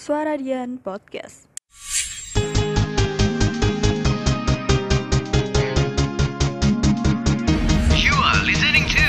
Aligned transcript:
Suara 0.00 0.38
Dian 0.40 0.80
Podcast. 0.80 1.44
You 8.00 8.14
are 8.16 8.40
listening 8.48 8.88
to 8.96 9.04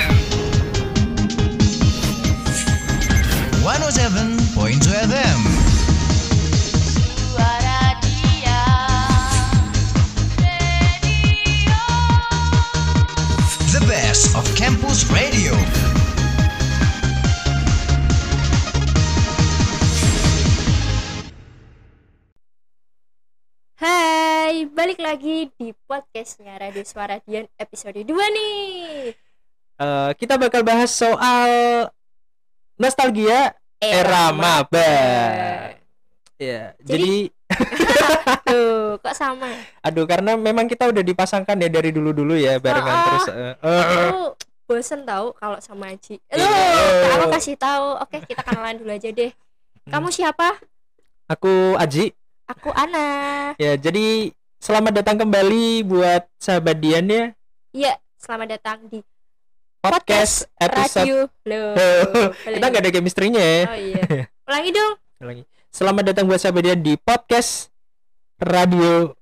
107.2 3.63 4.83
FM. 5.07 5.39
The 13.71 13.85
best 13.87 14.35
of 14.35 14.43
campus 14.57 15.09
radio. 15.09 15.30
Balik 24.81 24.97
lagi 24.97 25.45
di 25.61 25.77
podcastnya 25.85 26.57
Radio 26.57 26.81
Suara 26.81 27.21
Dian 27.21 27.45
episode 27.53 28.01
2 28.01 28.09
nih 28.09 29.13
Eh, 29.77 30.11
kita 30.17 30.41
bakal 30.41 30.65
bahas 30.65 30.89
soal 30.89 31.85
nostalgia 32.77 33.53
era, 33.77 34.33
maba. 34.33 34.89
Ya, 36.37 36.73
jadi 36.81 37.29
Tuh, 38.49 38.97
kok 38.97 39.13
sama? 39.13 39.53
aduh 39.85 40.09
karena 40.09 40.33
memang 40.33 40.65
kita 40.65 40.89
udah 40.89 41.05
dipasangkan 41.05 41.61
ya 41.61 41.69
dari 41.69 41.93
dulu-dulu 41.93 42.33
ya 42.33 42.57
barengan 42.57 42.89
Oh, 42.89 42.97
oh. 42.97 43.05
terus 43.05 43.25
eh, 43.29 43.53
Aku 43.85 44.21
bosen 44.65 45.05
tahu 45.05 45.37
kalau 45.37 45.61
sama 45.61 45.93
Aji 45.93 46.17
Iya. 46.25 46.41
Loh, 46.41 47.21
aku 47.21 47.25
kasih 47.37 47.53
tahu 47.53 48.01
Oke, 48.01 48.17
kita 48.25 48.41
kenalan 48.41 48.81
dulu 48.81 48.97
aja 48.97 49.13
deh 49.13 49.29
Kamu 49.85 50.09
siapa? 50.09 50.57
aku 51.29 51.77
Aji. 51.77 52.17
Aku 52.49 52.73
Ana 52.73 53.53
Ya, 53.61 53.77
jadi 53.77 54.33
selamat 54.61 55.01
datang 55.01 55.17
kembali 55.17 55.81
buat 55.83 56.29
sahabat 56.37 56.77
Dian 56.77 57.09
ya. 57.09 57.33
Iya, 57.73 57.93
selamat 58.21 58.47
datang 58.59 58.77
di 58.85 59.01
Podcast, 59.81 60.45
episode 60.61 61.01
Radio 61.01 61.17
Loh, 61.49 61.73
kita 62.53 62.65
nggak 62.69 62.81
ada 62.85 62.91
chemistry-nya 62.93 63.41
ya. 63.41 63.61
Oh 63.65 63.77
iya 63.81 64.03
Ulangi 64.45 64.69
dong 64.69 64.93
Ulangi. 65.25 65.43
Selamat 65.73 66.03
datang 66.13 66.29
buat 66.29 66.37
sahabat 66.37 66.61
Dian 66.61 66.81
di 66.85 66.93
podcast 67.01 67.73
Radio 68.37 69.17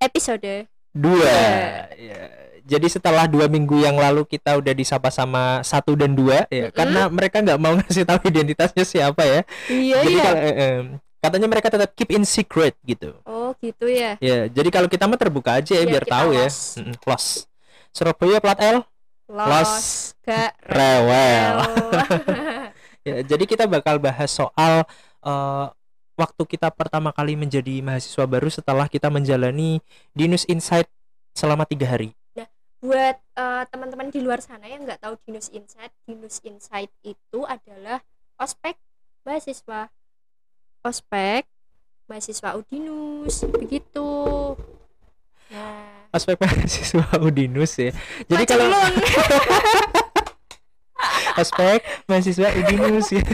Episode 0.00 0.64
2 0.96 1.04
ya. 2.00 2.20
Jadi 2.68 2.84
setelah 2.88 3.24
dua 3.24 3.48
minggu 3.48 3.80
yang 3.80 3.96
lalu 3.96 4.28
kita 4.28 4.60
udah 4.60 4.72
disapa 4.76 5.08
sama 5.08 5.64
satu 5.64 5.96
dan 5.96 6.12
dua 6.12 6.44
ya 6.48 6.68
Mm-mm. 6.68 6.76
karena 6.76 7.00
mereka 7.08 7.40
nggak 7.40 7.60
mau 7.60 7.72
ngasih 7.80 8.04
tahu 8.08 8.20
identitasnya 8.28 8.84
siapa 8.84 9.24
ya. 9.24 9.40
Iya, 9.68 9.96
jadi 10.04 10.12
iya 10.12 10.22
kalau 10.24 10.40
eh, 10.40 10.54
em, 10.56 10.84
katanya 11.20 11.48
mereka 11.48 11.68
tetap 11.72 11.90
keep 11.96 12.12
in 12.12 12.24
secret 12.28 12.76
gitu. 12.84 13.16
Oh 13.24 13.47
gitu 13.58 13.86
ya 13.90 14.14
Ya, 14.18 14.46
jadi 14.46 14.68
kalau 14.70 14.86
kita 14.86 15.04
mah 15.10 15.18
terbuka 15.18 15.58
aja 15.58 15.74
ya 15.74 15.84
Biar 15.86 16.04
biar, 16.06 16.14
tahu 16.14 16.28
ya. 16.34 16.46
los. 16.46 16.78
Mm-mm, 16.78 16.94
Close. 17.02 17.46
Surabaya 17.90 18.38
plat 18.38 18.58
L 18.62 18.78
Los 19.28 20.16
gak 20.24 20.56
rewel. 20.64 21.56
ya, 23.08 23.16
jadi 23.28 23.44
kita 23.44 23.68
bakal 23.68 24.00
bahas 24.00 24.32
soal 24.32 24.88
eh, 25.20 25.66
waktu 26.16 26.42
kita 26.48 26.72
pertama 26.72 27.12
kali 27.12 27.36
menjadi 27.36 27.84
mahasiswa 27.84 28.24
baru 28.24 28.48
setelah 28.48 28.88
kita 28.88 29.12
menjalani 29.12 29.84
Dinus 30.16 30.48
Insight 30.48 30.88
selama 31.36 31.68
tiga 31.68 31.86
hari. 31.92 32.16
buat 32.78 33.18
eh, 33.18 33.64
teman-teman 33.74 34.06
di 34.14 34.22
luar 34.22 34.38
sana 34.38 34.70
yang 34.70 34.86
nggak 34.86 35.02
tahu 35.02 35.18
Dinus 35.26 35.50
Insight, 35.50 35.90
Dinus 36.06 36.38
Insight 36.46 36.94
itu 37.02 37.42
adalah 37.42 37.98
ospek 38.38 38.78
mahasiswa, 39.26 39.90
ospek 40.86 41.42
mahasiswa 42.08 42.56
Udinus, 42.56 43.44
begitu. 43.52 44.08
Nah, 45.52 46.08
aspek 46.12 46.40
mahasiswa 46.40 47.04
Udinus 47.20 47.72
ya. 47.76 47.92
Jadi 48.26 48.44
macam 48.48 48.58
kalau 48.58 48.80
aspek 51.44 51.78
mahasiswa 52.08 52.48
Udinus 52.64 53.08
ya. 53.12 53.24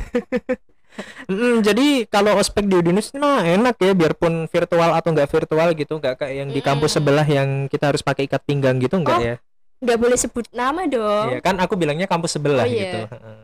Mm, 1.27 1.67
jadi 1.67 2.07
kalau 2.07 2.39
ospek 2.39 2.71
di 2.71 2.79
Udinus 2.79 3.11
mah 3.19 3.43
enak 3.43 3.75
ya 3.83 3.99
biarpun 3.99 4.47
virtual 4.47 4.95
atau 4.95 5.11
enggak 5.11 5.27
virtual 5.27 5.75
gitu 5.75 5.99
enggak 5.99 6.23
kayak 6.23 6.35
yang 6.39 6.49
di 6.55 6.63
kampus 6.63 6.95
sebelah 6.95 7.27
yang 7.27 7.67
kita 7.67 7.91
harus 7.91 7.99
pakai 7.99 8.31
ikat 8.31 8.47
pinggang 8.47 8.79
gitu 8.79 9.03
enggak 9.03 9.19
Oh, 9.19 9.23
ya 9.23 9.35
nggak 9.85 9.97
boleh 9.97 10.17
sebut 10.17 10.49
nama 10.51 10.83
dong. 10.85 11.27
Iya 11.29 11.39
kan 11.39 11.57
aku 11.57 11.75
bilangnya 11.75 12.05
kampus 12.05 12.35
sebelah 12.35 12.65
Oh, 12.65 12.69
iya. 12.69 12.81
gitu. 12.81 13.01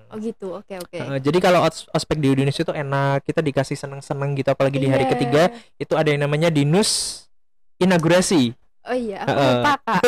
Oh 0.08 0.16
gitu, 0.16 0.46
oke 0.56 0.74
oke. 0.80 0.96
Heeh, 0.96 1.18
jadi 1.20 1.38
kalau 1.38 1.60
os- 1.62 1.86
ospek 1.90 2.16
di 2.16 2.28
Udinus 2.28 2.56
itu 2.56 2.68
enak 2.68 3.22
kita 3.22 3.38
dikasih 3.38 3.76
seneng-seneng 3.76 4.32
gitu 4.34 4.48
apalagi 4.48 4.76
di 4.76 4.88
hari 4.88 5.04
Iya. 5.04 5.12
ketiga 5.12 5.42
itu 5.76 5.94
ada 5.94 6.08
yang 6.08 6.24
namanya 6.24 6.48
dinus 6.48 7.22
inaugurasi 7.76 8.52
Oh 8.82 8.96
iya, 8.96 9.20
aku 9.20 9.30
Heeh. 9.30 9.52
lupa 9.54 9.72
kak. 9.78 10.02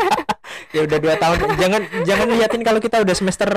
ya 0.74 0.80
udah 0.82 0.98
dua 0.98 1.14
tahun 1.16 1.38
jangan 1.56 1.82
jangan 2.02 2.26
liatin 2.30 2.62
kalau 2.62 2.78
kita 2.78 3.02
udah 3.02 3.12
semester 3.12 3.50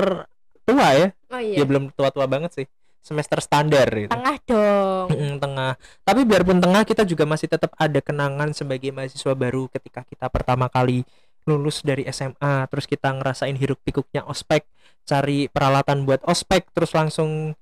tua 0.64 0.88
ya 0.92 1.08
Oh 1.30 1.38
ya 1.38 1.56
iya, 1.56 1.64
belum 1.64 1.94
tua-tua 1.94 2.25
banget 2.25 2.52
sih 2.53 2.66
semester 3.00 3.40
standar 3.40 3.88
gitu 3.88 4.09
tengah 4.09 4.36
dong. 4.44 5.08
Tengah 5.38 5.74
tapi 6.03 6.22
biarpun 6.24 6.58
tengah 6.58 6.84
kita 6.84 7.02
juga 7.03 7.24
masih 7.24 7.48
tetap 7.48 7.72
ada 7.74 8.00
kenangan 8.00 8.52
sebagai 8.52 8.90
mahasiswa 8.90 9.34
baru 9.34 9.69
ketika 9.69 10.02
kita 10.03 10.28
pertama 10.28 10.66
kali 10.68 11.06
lulus 11.50 11.82
dari 11.82 12.06
SMA 12.06 12.70
terus 12.70 12.86
kita 12.86 13.10
ngerasain 13.10 13.58
hiruk 13.58 13.82
pikuknya 13.82 14.22
ospek 14.30 14.70
cari 15.10 15.50
peralatan 15.50 16.06
buat 16.06 16.22
ospek 16.30 16.70
terus 16.70 16.94
langsung 16.94 17.58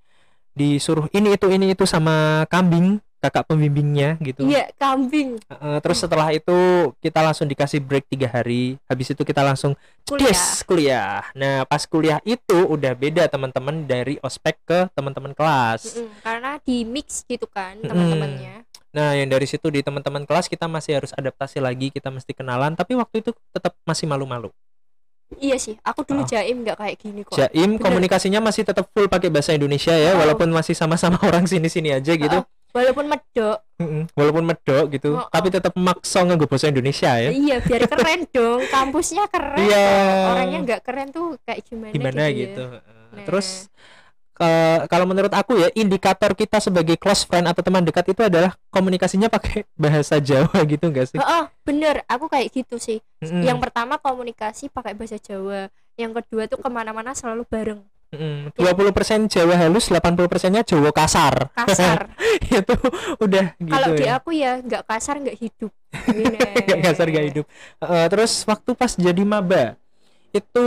disuruh 0.51 1.07
ini 1.15 1.39
itu 1.39 1.47
ini 1.47 1.71
itu 1.71 1.87
sama 1.87 2.43
kambing 2.51 2.99
kakak 3.17 3.49
pembimbingnya 3.49 4.17
gitu 4.21 4.45
Iya, 4.45 4.69
kambing 4.77 5.41
Heeh, 5.49 5.77
terus 5.81 5.97
setelah 5.97 6.29
itu 6.29 6.57
kita 7.01 7.19
langsung 7.25 7.49
dikasih 7.49 7.81
break 7.81 8.05
tiga 8.13 8.29
hari 8.29 8.77
habis 8.85 9.09
itu 9.09 9.21
kita 9.25 9.41
langsung 9.41 9.73
kuliah. 10.05 10.29
Yes, 10.29 10.61
kuliah. 10.61 11.25
Nah, 11.33 11.65
pas 11.65 11.81
kuliah 11.89 12.21
itu 12.21 12.57
udah 12.67 12.93
beda 12.93 13.25
teman-teman 13.25 13.89
dari 13.89 14.21
ospek 14.21 14.61
ke 14.61 14.79
teman-teman 14.93 15.33
kelas. 15.33 15.97
Mm-mm, 15.97 16.09
karena 16.21 16.51
di 16.61 16.85
mix 16.85 17.25
gitu 17.25 17.49
kan 17.49 17.81
teman-temannya. 17.81 18.66
Nah, 18.97 19.13
yang 19.13 19.29
dari 19.29 19.45
situ 19.45 19.69
di 19.69 19.85
teman-teman 19.85 20.25
kelas 20.25 20.49
kita 20.49 20.65
masih 20.65 20.97
harus 20.97 21.13
adaptasi 21.13 21.61
lagi, 21.61 21.93
kita 21.93 22.09
mesti 22.09 22.33
kenalan, 22.33 22.73
tapi 22.73 22.97
waktu 22.97 23.21
itu 23.21 23.29
tetap 23.53 23.77
masih 23.85 24.09
malu-malu. 24.09 24.49
Iya 25.37 25.59
sih, 25.59 25.77
aku 25.83 26.01
dulu 26.01 26.23
Oh. 26.23 26.25
jaim 26.25 26.65
nggak 26.65 26.77
kayak 26.77 26.95
gini 26.97 27.21
kok. 27.21 27.35
Jaim 27.35 27.75
Bener. 27.75 27.83
komunikasinya 27.83 28.39
masih 28.41 28.63
tetap 28.63 28.89
full 28.89 29.05
pakai 29.05 29.29
bahasa 29.29 29.53
Indonesia 29.53 29.91
ya, 29.91 30.15
Oh. 30.15 30.23
walaupun 30.23 30.49
masih 30.49 30.73
sama-sama 30.73 31.19
orang 31.29 31.45
sini-sini 31.45 31.93
aja 31.93 32.09
gitu. 32.11 32.41
Oh, 32.41 32.45
Walaupun 32.67 33.07
medok, 33.07 33.63
Mm-mm, 33.79 34.05
Walaupun 34.13 34.43
medok 34.43 34.85
gitu, 34.89 35.17
Oh, 35.17 35.25
tapi 35.29 35.49
tetap 35.49 35.73
maksa 35.73 36.21
nganggo 36.21 36.45
bahasa 36.45 36.67
Indonesia 36.67 37.09
ya. 37.11 37.29
iya 37.29 37.57
biar 37.57 37.83
keren 37.91 38.25
dong, 38.29 38.61
kampusnya 38.67 39.25
keren. 39.29 39.61
Iya. 39.61 39.87
kok. 39.87 40.29
Orangnya 40.31 40.59
nggak 40.63 40.81
keren 40.81 41.07
tuh 41.09 41.37
kayak 41.43 41.61
gimana? 41.63 41.91
Gimana 41.91 42.23
gitu. 42.29 42.37
gitu. 42.37 42.63
ya. 42.65 42.79
Nah. 43.07 43.23
Terus 43.23 43.47
ke- 44.37 44.85
kalau 44.85 45.09
menurut 45.09 45.33
aku 45.33 45.57
ya 45.57 45.69
indikator 45.73 46.37
kita 46.37 46.61
sebagai 46.61 46.93
close 46.95 47.25
friend 47.25 47.49
atau 47.49 47.65
teman 47.65 47.81
dekat 47.81 48.05
itu 48.13 48.21
adalah 48.21 48.53
komunikasinya 48.69 49.27
pakai 49.27 49.65
bahasa 49.83 50.21
Jawa 50.21 50.53
gitu 50.69 50.85
enggak 50.87 51.09
sih? 51.09 51.17
Oh, 51.17 51.25
oh, 51.25 51.43
bener, 51.65 52.05
aku 52.05 52.29
kayak 52.29 52.53
gitu 52.53 52.77
sih. 52.77 53.01
Yang 53.19 53.57
pertama 53.65 53.97
komunikasi 53.97 54.69
pakai 54.69 54.93
bahasa 54.93 55.17
Jawa, 55.17 55.73
yang 55.97 56.13
kedua 56.13 56.45
tuh 56.45 56.61
ke 56.61 56.69
mana-mana 56.69 57.17
selalu 57.17 57.43
bareng, 57.49 57.81
Mm-mm. 58.13 58.53
20% 58.55 59.25
Jawa 59.27 59.57
halus, 59.57 59.89
80%-nya 59.89 60.61
Jawa 60.63 60.93
kasar. 60.93 61.49
kasar. 61.57 62.07
itu 62.61 62.75
udah 63.19 63.45
gitu 63.57 63.73
Kalau 63.73 63.89
di 63.97 64.05
ya. 64.05 64.21
aku 64.21 64.29
ya 64.31 64.61
nggak 64.61 64.83
kasar 64.85 65.17
nggak 65.19 65.37
hidup. 65.41 65.71
Nggak 66.67 66.79
kasar 66.83 67.07
gak 67.09 67.25
hidup. 67.33 67.45
Eh, 67.81 68.07
terus 68.11 68.31
waktu 68.45 68.71
pas 68.77 68.91
jadi 68.93 69.23
maba 69.25 69.75
itu 70.31 70.65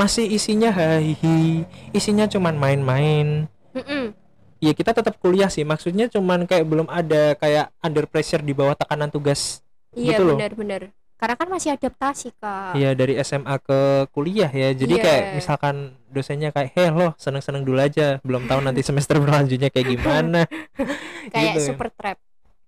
masih 0.00 0.24
isinya 0.26 0.70
hahihi, 0.72 1.68
isinya 1.92 2.24
cuman 2.24 2.56
main-main. 2.56 3.44
Mm-mm. 3.76 4.16
Ya 4.58 4.72
kita 4.72 4.92
tetap 4.92 5.20
kuliah 5.20 5.48
sih, 5.48 5.64
maksudnya 5.64 6.08
cuman 6.08 6.44
kayak 6.44 6.64
belum 6.64 6.88
ada 6.88 7.36
kayak 7.36 7.68
under 7.80 8.04
pressure 8.04 8.40
di 8.40 8.52
bawah 8.52 8.72
tekanan 8.72 9.08
tugas. 9.08 9.60
Iya 9.92 10.16
Gitu 10.16 10.22
loh. 10.24 10.36
benar-benar. 10.36 10.82
Karena 11.16 11.36
kan 11.36 11.48
masih 11.52 11.76
adaptasi 11.76 12.32
kak. 12.40 12.80
Iya 12.80 12.96
dari 12.96 13.20
SMA 13.20 13.60
ke 13.60 14.08
kuliah 14.08 14.48
ya. 14.48 14.72
Jadi 14.72 14.96
Iya. 14.96 15.04
kayak 15.04 15.22
misalkan 15.36 15.74
dosennya 16.08 16.48
kayak, 16.48 16.72
"Heh 16.72 16.88
lo 16.88 17.12
seneng-seneng 17.16 17.60
dulu 17.60 17.76
aja, 17.76 18.24
belum 18.24 18.48
tahu 18.48 18.64
nanti 18.64 18.80
semester 18.80 19.20
berlanjutnya 19.24 19.68
kayak 19.68 19.88
gimana." 19.90 20.48
Kayak 21.30 21.60
gitu 21.60 21.76
super 21.76 21.92
trap, 21.92 22.16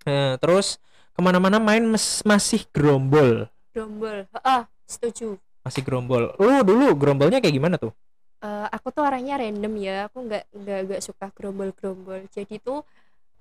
Nah, 0.05 0.37
terus 0.37 0.77
ke 1.13 1.21
mana-mana 1.21 1.57
main 1.57 1.81
mes- 1.83 2.21
masih 2.23 2.63
gerombol, 2.71 3.49
dombol. 3.73 4.29
Ah, 4.39 4.69
setuju. 4.85 5.41
Masih 5.63 5.83
gerombol. 5.83 6.35
Lu 6.37 6.63
dulu 6.63 6.93
gerombolnya 6.95 7.39
kayak 7.39 7.55
gimana 7.55 7.77
tuh? 7.79 7.95
Eh, 8.43 8.67
aku 8.69 8.91
tuh 8.91 9.07
orangnya 9.07 9.39
random 9.39 9.73
ya. 9.79 10.11
Aku 10.11 10.27
nggak 10.27 10.45
nggak 10.51 10.79
nggak 10.91 11.01
suka 11.01 11.31
gerombol-gerombol. 11.31 12.27
Jadi 12.29 12.59
tuh 12.59 12.83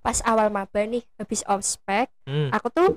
pas 0.01 0.18
awal 0.25 0.50
maba 0.50 0.81
nih 0.81 1.06
habis 1.18 1.41
ospek, 1.45 2.09
Hmm. 2.25 2.50
aku 2.50 2.68
tuh 2.69 2.89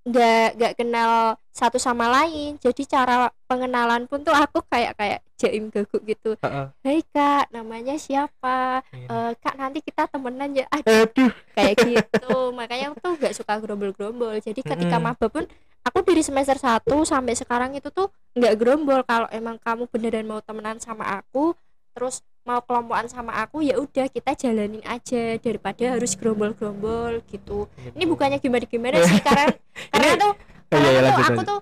nggak 0.00 0.56
nggak 0.56 0.72
kenal 0.80 1.36
satu 1.52 1.76
sama 1.76 2.08
lain 2.08 2.56
jadi 2.56 2.82
cara 2.88 3.28
pengenalan 3.44 4.08
pun 4.08 4.24
tuh 4.24 4.32
aku 4.32 4.64
kayak 4.64 4.96
kayak 4.96 5.20
jaim 5.36 5.68
gaguk 5.68 6.00
gitu 6.08 6.40
Heeh. 6.40 6.66
Hei 6.80 7.00
kak 7.04 7.52
namanya 7.52 8.00
siapa 8.00 8.80
Iya. 8.96 9.06
Eh, 9.12 9.32
kak 9.36 9.60
nanti 9.60 9.84
kita 9.84 10.08
temenan 10.08 10.56
ya 10.56 10.64
Aduh, 10.72 11.04
aduh 11.04 11.32
kayak 11.52 11.74
gitu 11.84 12.32
makanya 12.56 12.90
aku 12.90 12.98
tuh 12.98 13.12
nggak 13.20 13.34
suka 13.36 13.60
gerombol-gerombol 13.60 14.40
jadi 14.40 14.56
ketika 14.56 14.96
Mm-mm. 14.96 15.04
maba 15.04 15.26
pun 15.28 15.44
aku 15.90 16.06
dari 16.06 16.22
semester 16.22 16.54
1 16.54 16.86
sampai 17.02 17.34
sekarang 17.34 17.74
itu 17.74 17.90
tuh 17.90 18.06
nggak 18.38 18.54
gerombol. 18.56 19.02
Kalau 19.02 19.26
emang 19.34 19.58
kamu 19.58 19.90
beneran 19.90 20.30
mau 20.30 20.38
temenan 20.38 20.78
sama 20.78 21.18
aku 21.18 21.58
terus 21.90 22.22
mau 22.46 22.62
kelompokan 22.62 23.10
sama 23.10 23.34
aku 23.42 23.60
ya 23.60 23.76
udah 23.76 24.06
kita 24.06 24.32
jalanin 24.38 24.80
aja 24.86 25.36
daripada 25.36 25.98
harus 25.98 26.14
gerombol-gerombol 26.14 27.20
gitu. 27.26 27.66
Ini 27.98 28.06
bukannya 28.06 28.38
gimana-gimana 28.38 29.02
sih 29.02 29.18
karena 29.26 29.50
karena 29.90 30.12
tuh 30.16 30.32
Oh, 30.70 30.78
karena 30.78 30.86
iya, 30.94 31.00
iya, 31.02 31.10
tuh 31.10 31.24
aku 31.26 31.40
tuh 31.42 31.60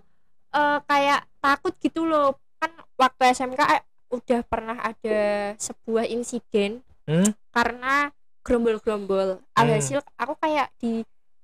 eh, 0.53 0.79
kayak 0.85 1.21
takut 1.41 1.75
gitu 1.81 2.05
loh. 2.05 2.37
Kan 2.61 2.77
waktu 3.01 3.33
SMK 3.33 3.61
eh, 3.73 3.83
udah 4.13 4.41
pernah 4.45 4.77
ada 4.77 5.21
sebuah 5.57 6.05
insiden 6.13 6.85
Hmm? 7.09 7.25
karena 7.57 8.13
gerombol-gerombol. 8.45 9.41
Alhasil 9.57 10.05
aku 10.21 10.37
kayak 10.37 10.69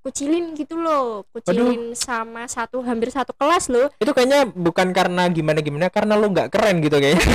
dikucilin 0.04 0.52
gitu 0.52 0.76
loh. 0.76 1.24
Kucilin 1.32 1.96
sama 1.96 2.44
satu 2.44 2.84
hampir 2.84 3.08
satu 3.08 3.32
kelas 3.32 3.72
loh. 3.72 3.88
Itu 3.96 4.12
kayaknya 4.12 4.44
bukan 4.52 4.92
karena 4.92 5.32
gimana 5.32 5.64
gimana 5.64 5.88
karena 5.88 6.12
lu 6.20 6.28
nggak 6.28 6.52
keren 6.52 6.84
gitu 6.84 7.00
kayaknya. 7.00 7.24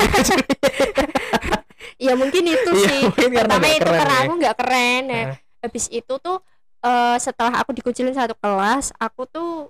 Ya 1.99 2.15
mungkin 2.15 2.47
itu 2.47 2.71
Iya, 2.79 2.87
sih. 2.87 3.01
mungkin 3.11 3.27
karena 3.35 3.59
pertama 3.59 3.67
itu 3.75 3.83
keren 3.83 3.99
karena 3.99 4.15
ya. 4.15 4.21
aku 4.23 4.33
nggak 4.39 4.55
keren 4.55 5.01
nah 5.03 5.19
Heeh. 5.19 5.37
habis 5.59 5.85
itu 5.91 6.13
tuh 6.15 6.37
eh, 6.79 7.17
setelah 7.19 7.53
aku 7.59 7.71
dikucilin 7.75 8.15
satu 8.15 8.39
kelas 8.39 8.95
aku 8.95 9.27
tuh 9.27 9.67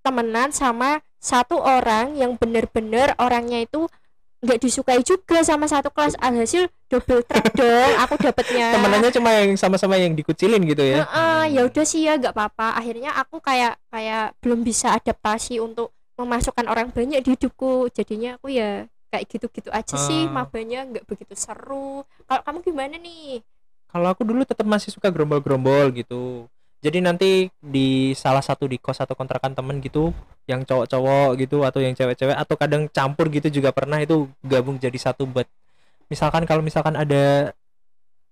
temenan 0.00 0.56
sama 0.56 1.04
satu 1.20 1.60
orang 1.60 2.16
yang 2.16 2.32
bener-bener 2.40 3.12
orangnya 3.20 3.60
itu 3.60 3.92
nggak 4.42 4.58
disukai 4.60 5.00
juga 5.00 5.40
sama 5.42 5.64
satu 5.66 5.88
kelas. 5.88 6.16
Alhasil 6.20 6.68
double 6.86 7.24
track 7.24 7.56
dong 7.56 7.90
aku 7.98 8.14
dapetnya. 8.20 8.72
Temenannya 8.76 9.10
cuma 9.10 9.30
yang 9.32 9.56
sama-sama 9.56 9.96
yang 9.96 10.12
dikucilin 10.12 10.60
gitu 10.64 10.84
ya? 10.84 11.04
Heeh, 11.04 11.42
ya 11.56 11.60
udah 11.64 11.84
sih 11.84 12.04
ya 12.04 12.20
nggak 12.20 12.34
apa-apa. 12.36 12.76
Akhirnya 12.76 13.16
aku 13.16 13.40
kayak 13.40 13.80
kayak 13.88 14.36
belum 14.44 14.60
bisa 14.62 14.92
adaptasi 14.94 15.58
untuk 15.58 15.90
memasukkan 16.16 16.66
orang 16.68 16.88
banyak 16.92 17.20
di 17.20 17.34
hidupku. 17.34 17.88
Jadinya 17.92 18.36
aku 18.36 18.52
ya 18.52 18.84
kayak 19.08 19.24
gitu-gitu 19.30 19.70
aja 19.70 19.96
sih 19.96 20.26
Ah. 20.26 20.42
mabanya 20.44 20.84
nggak 20.84 21.04
begitu 21.06 21.32
seru. 21.32 22.02
Kalau 22.26 22.42
kamu 22.44 22.58
gimana 22.62 22.94
nih? 22.98 23.40
Kalau 23.86 24.12
aku 24.12 24.26
dulu 24.26 24.42
tetap 24.44 24.66
masih 24.66 24.90
suka 24.92 25.08
gerombol-gerombol 25.08 25.94
gitu 25.94 26.50
jadi 26.80 26.98
nanti 27.02 27.50
di 27.58 28.12
salah 28.14 28.44
satu 28.44 28.68
di 28.70 28.76
kos 28.78 29.02
atau 29.02 29.16
kontrakan 29.18 29.56
temen 29.56 29.80
gitu 29.80 30.12
yang 30.46 30.62
cowok-cowok 30.62 31.28
gitu 31.42 31.66
atau 31.66 31.80
yang 31.82 31.96
cewek-cewek 31.98 32.36
atau 32.36 32.54
kadang 32.54 32.86
campur 32.92 33.26
gitu 33.32 33.50
juga 33.50 33.74
pernah 33.74 33.98
itu 33.98 34.30
gabung 34.46 34.78
jadi 34.78 34.94
satu 34.94 35.26
buat 35.26 35.48
misalkan 36.06 36.46
kalau 36.46 36.62
misalkan 36.62 36.94
ada 36.94 37.50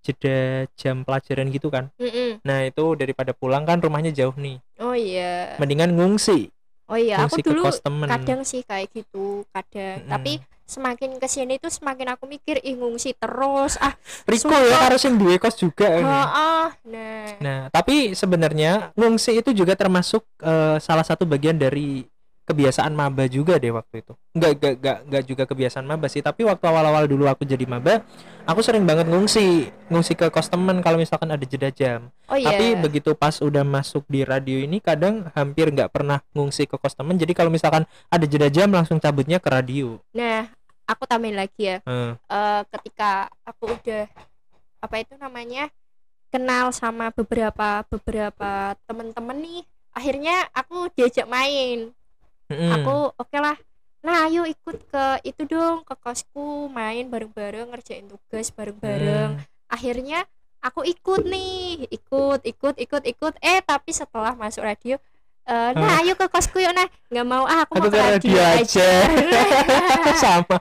jeda 0.05 0.69
jam 0.77 1.01
pelajaran 1.03 1.49
gitu 1.49 1.73
kan. 1.73 1.89
Mm-mm. 1.97 2.39
nah 2.45 2.61
itu 2.63 2.93
daripada 2.95 3.33
pulang 3.33 3.65
kan 3.65 3.81
rumahnya 3.81 4.13
jauh 4.13 4.37
nih. 4.37 4.61
Oh 4.79 4.93
iya. 4.93 5.57
Mendingan 5.57 5.97
ngungsi 5.97 6.54
oh 6.89 6.99
iya 6.99 7.25
aku 7.25 7.41
ke 7.41 7.49
dulu 7.53 7.65
kadang 8.05 8.45
sih 8.45 8.61
kayak 8.65 8.93
gitu 8.93 9.49
kadang. 9.53 10.05
Mm-mm. 10.05 10.13
tapi 10.13 10.33
semakin 10.65 11.21
ke 11.21 11.29
sini 11.29 11.61
tuh 11.61 11.69
semakin 11.69 12.17
aku 12.17 12.25
mikir 12.25 12.57
ih 12.65 12.73
ngungsi 12.81 13.13
terus 13.21 13.77
ah 13.85 13.93
Riko 14.25 14.49
ya 14.49 14.89
harus 14.89 15.05
yang 15.05 15.21
duwe 15.21 15.37
kos 15.37 15.61
juga. 15.61 15.85
Heeh 15.93 16.67
nah. 16.89 17.29
Nah, 17.41 17.61
tapi 17.69 18.17
sebenarnya 18.17 18.97
ngungsi 18.97 19.45
itu 19.45 19.53
juga 19.53 19.77
termasuk 19.77 20.25
eh, 20.41 20.81
salah 20.81 21.05
satu 21.05 21.29
bagian 21.29 21.61
dari 21.61 22.09
kebiasaan 22.45 22.93
maba 22.93 23.25
juga 23.27 23.57
deh 23.57 23.73
waktu 23.73 24.05
itu. 24.05 24.13
Enggak 24.37 24.51
enggak 24.61 24.73
enggak, 24.79 24.99
enggak 25.09 25.23
juga 25.25 25.43
kebiasaan 25.49 25.85
maba 25.85 26.07
sih, 26.07 26.21
tapi 26.21 26.45
waktu 26.45 26.65
awal-awal 26.65 27.09
dulu 27.09 27.25
aku 27.25 27.49
jadi 27.49 27.65
maba, 27.65 28.05
aku 28.45 28.61
sering 28.61 28.85
banget 28.85 29.09
ngungsi, 29.09 29.73
ngungsi 29.89 30.13
ke 30.15 30.29
kos 30.29 30.53
temen 30.53 30.85
kalau 30.85 31.01
misalkan 31.01 31.33
ada 31.33 31.43
jeda 31.43 31.73
jam. 31.73 32.13
oh 32.29 32.37
iya 32.37 32.53
Tapi 32.53 32.77
begitu 32.79 33.17
pas 33.17 33.41
udah 33.41 33.65
masuk 33.65 34.05
di 34.07 34.23
radio 34.23 34.61
ini 34.61 34.79
kadang 34.79 35.29
hampir 35.33 35.73
nggak 35.73 35.89
pernah 35.89 36.21
ngungsi 36.37 36.69
ke 36.69 36.77
kos 36.77 36.95
temen. 36.95 37.17
Jadi 37.17 37.33
kalau 37.33 37.49
misalkan 37.49 37.89
ada 38.13 38.25
jeda 38.29 38.53
jam 38.53 38.69
langsung 38.69 39.01
cabutnya 39.01 39.41
ke 39.41 39.49
radio. 39.49 39.99
nah 40.13 40.47
aku 40.85 41.09
tambahin 41.09 41.41
lagi 41.41 41.65
ya 41.65 41.77
Eh, 41.81 42.13
eh, 42.13 42.61
ketika 42.69 43.33
aku 43.41 43.73
udah 43.73 44.05
apa 44.85 45.01
itu 45.01 45.17
namanya 45.17 45.73
kenal 46.29 46.77
sama 46.77 47.09
beberapa 47.09 47.89
beberapa 47.89 48.77
temen-temen 48.85 49.39
nih 49.41 49.63
akhirnya 49.97 50.45
aku 50.53 50.93
diajak 50.93 51.25
main 51.25 51.89
mm-mm. 52.51 52.73
aku 52.77 52.97
oke 53.17 53.39
lah 53.41 53.57
nah 54.05 54.29
ayo 54.29 54.45
ikut 54.45 54.77
ke 54.93 55.05
itu 55.25 55.49
dong 55.49 55.81
ke 55.89 55.97
kosku 55.97 56.69
main 56.69 57.09
bareng-bareng 57.09 57.73
ngerjain 57.73 58.05
tugas 58.05 58.53
bareng-bareng. 58.53 59.41
Hmm. 59.41 59.73
akhirnya 59.73 60.29
aku 60.65 60.81
ikut 60.89 61.29
nih. 61.29 61.85
Ikut 61.93 62.41
ikut 62.49 62.75
ikut 62.81 63.03
ikut. 63.05 63.35
Eh 63.45 63.61
tapi 63.61 63.93
setelah 63.93 64.33
masuk 64.33 64.65
radio 64.65 64.97
eh, 65.45 65.71
nah 65.77 66.01
ayo 66.01 66.17
ke 66.17 66.25
kosku 66.33 66.57
yuk 66.57 66.73
nah. 66.73 66.89
Nggak 67.13 67.27
mau 67.29 67.45
ah 67.45 67.69
aku, 67.69 67.77
Aku 67.77 67.85
mau 67.85 67.93
ke 67.93 68.01
radio 68.01 68.17
radio 68.17 68.41
aja. 68.41 68.61
aja. 68.65 68.89
Sama. 70.25 70.57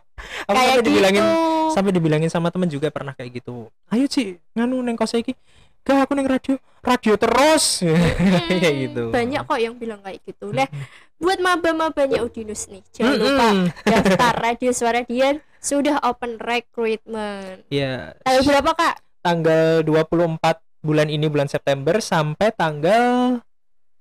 Aku 0.48 0.52
kayak 0.52 0.68
sampai 0.68 0.76
gitu. 0.76 0.88
dibilangin 0.92 1.26
sampai 1.74 1.92
dibilangin 1.96 2.30
sama 2.32 2.48
temen 2.52 2.68
juga 2.68 2.88
pernah 2.92 3.16
kayak 3.16 3.44
gitu. 3.44 3.72
Ayo 3.92 4.06
Ci 4.12 4.40
nganu 4.56 4.84
neng 4.84 5.00
kos 5.00 5.16
iki 5.16 5.36
gak 5.84 6.00
aku 6.02 6.12
neng 6.14 6.26
radio 6.26 6.56
radio 6.80 7.14
terus. 7.16 7.80
Kayak 8.50 8.64
Hmm, 8.66 8.82
gitu. 8.82 9.04
Banyak 9.10 9.42
kok 9.44 9.56
yang 9.58 9.76
bilang 9.76 10.00
kayak 10.00 10.20
gitu. 10.24 10.50
Nah 10.50 10.68
buat 11.22 11.40
maba-mabanya 11.40 12.20
Udinus 12.20 12.68
nih 12.68 12.84
jangan 12.90 13.16
lupa 13.16 13.48
daftar 13.92 14.34
radio 14.38 14.72
suara 14.72 15.02
Dian 15.02 15.40
sudah 15.58 16.00
open 16.02 16.36
recruitment. 16.36 17.64
Ya 17.68 18.12
tanggal 18.22 18.44
berapa 18.44 18.72
kak? 18.74 18.96
Tanggal 19.22 19.64
24 19.82 20.44
bulan 20.80 21.08
ini 21.08 21.26
bulan 21.26 21.48
September 21.48 21.96
sampai 21.98 22.52
tanggal 22.52 23.40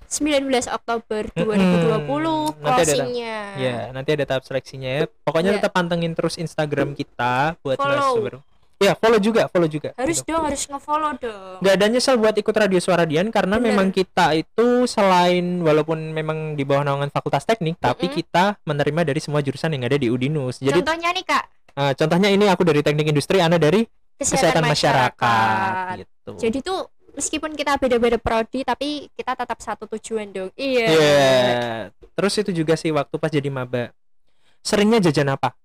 19 0.05 0.45
Oktober 0.69 1.23
2020 1.33 1.41
Mm-mm. 1.41 2.59
Nanti 2.59 2.83
ada- 2.83 2.85
closingnya. 2.85 3.37
Ya 3.55 3.77
nanti 3.89 4.11
ada 4.13 4.25
tahap 4.27 4.43
seleksinya 4.43 4.91
ya. 4.93 5.03
Pokoknya 5.23 5.51
Ya. 5.53 5.57
tetap 5.57 5.73
pantengin 5.73 6.13
terus 6.13 6.37
Instagram 6.37 6.93
kita 6.93 7.55
buat 7.61 7.79
Follow. 7.79 8.43
Ya 8.83 8.93
follow 8.93 9.17
juga 9.17 9.47
follow 9.47 9.67
juga. 9.67 9.95
Harus 9.95 10.21
dong 10.21 10.43
harus 10.43 10.67
ngefollow 10.67 11.13
dong. 11.17 11.59
Nggak 11.63 11.75
ada 11.79 11.87
nyesel 11.87 12.19
buat 12.19 12.35
ikut 12.35 12.51
radio 12.53 12.83
suara 12.83 13.07
Dian 13.07 13.31
karena 13.31 13.57
Bener. 13.57 13.71
memang 13.71 13.89
kita 13.89 14.35
itu 14.35 14.85
selain 14.85 15.63
walaupun 15.63 16.11
memang 16.11 16.53
di 16.53 16.67
bawah 16.67 16.83
naungan 16.83 17.09
Fakultas 17.09 17.47
Teknik 17.47 17.79
tapi 17.79 18.11
Mm-mm. 18.11 18.19
kita 18.19 18.45
menerima 18.63 19.01
dari 19.07 19.21
semua 19.23 19.41
jurusan 19.41 19.71
yang 19.73 19.87
ada 19.87 19.95
di 19.95 20.11
Udinus. 20.11 20.59
Jadi 20.59 20.83
contohnya 20.83 21.15
nih 21.15 21.25
kak. 21.25 21.45
eh, 21.73 21.93
contohnya 21.95 22.29
ini 22.29 22.45
aku 22.51 22.63
dari 22.63 22.83
Teknik 22.83 23.07
Industri 23.09 23.39
Anda 23.39 23.57
dari 23.57 23.87
kesehatan, 24.13 24.61
Kesehatan, 24.61 24.65
masyarakat, 24.67 25.15
Masyarakat. 25.17 25.97
Gitu. 26.03 26.31
Jadi 26.37 26.59
tuh 26.61 26.81
meskipun 27.13 27.53
kita 27.53 27.77
beda-beda 27.77 28.17
prodi 28.17 28.61
tapi 28.63 29.07
kita 29.13 29.33
tetap 29.35 29.59
satu 29.59 29.85
tujuan 29.87 30.29
dong. 30.31 30.51
Iya. 30.55 30.87
Iya. 30.89 31.31
terus 32.13 32.35
itu 32.37 32.53
juga 32.53 32.77
sih 32.77 32.93
waktu 32.93 33.15
pas 33.17 33.29
jadi 33.29 33.49
maba. 33.49 33.89
Seringnya 34.61 35.01
jajan 35.01 35.33
apa? 35.33 35.57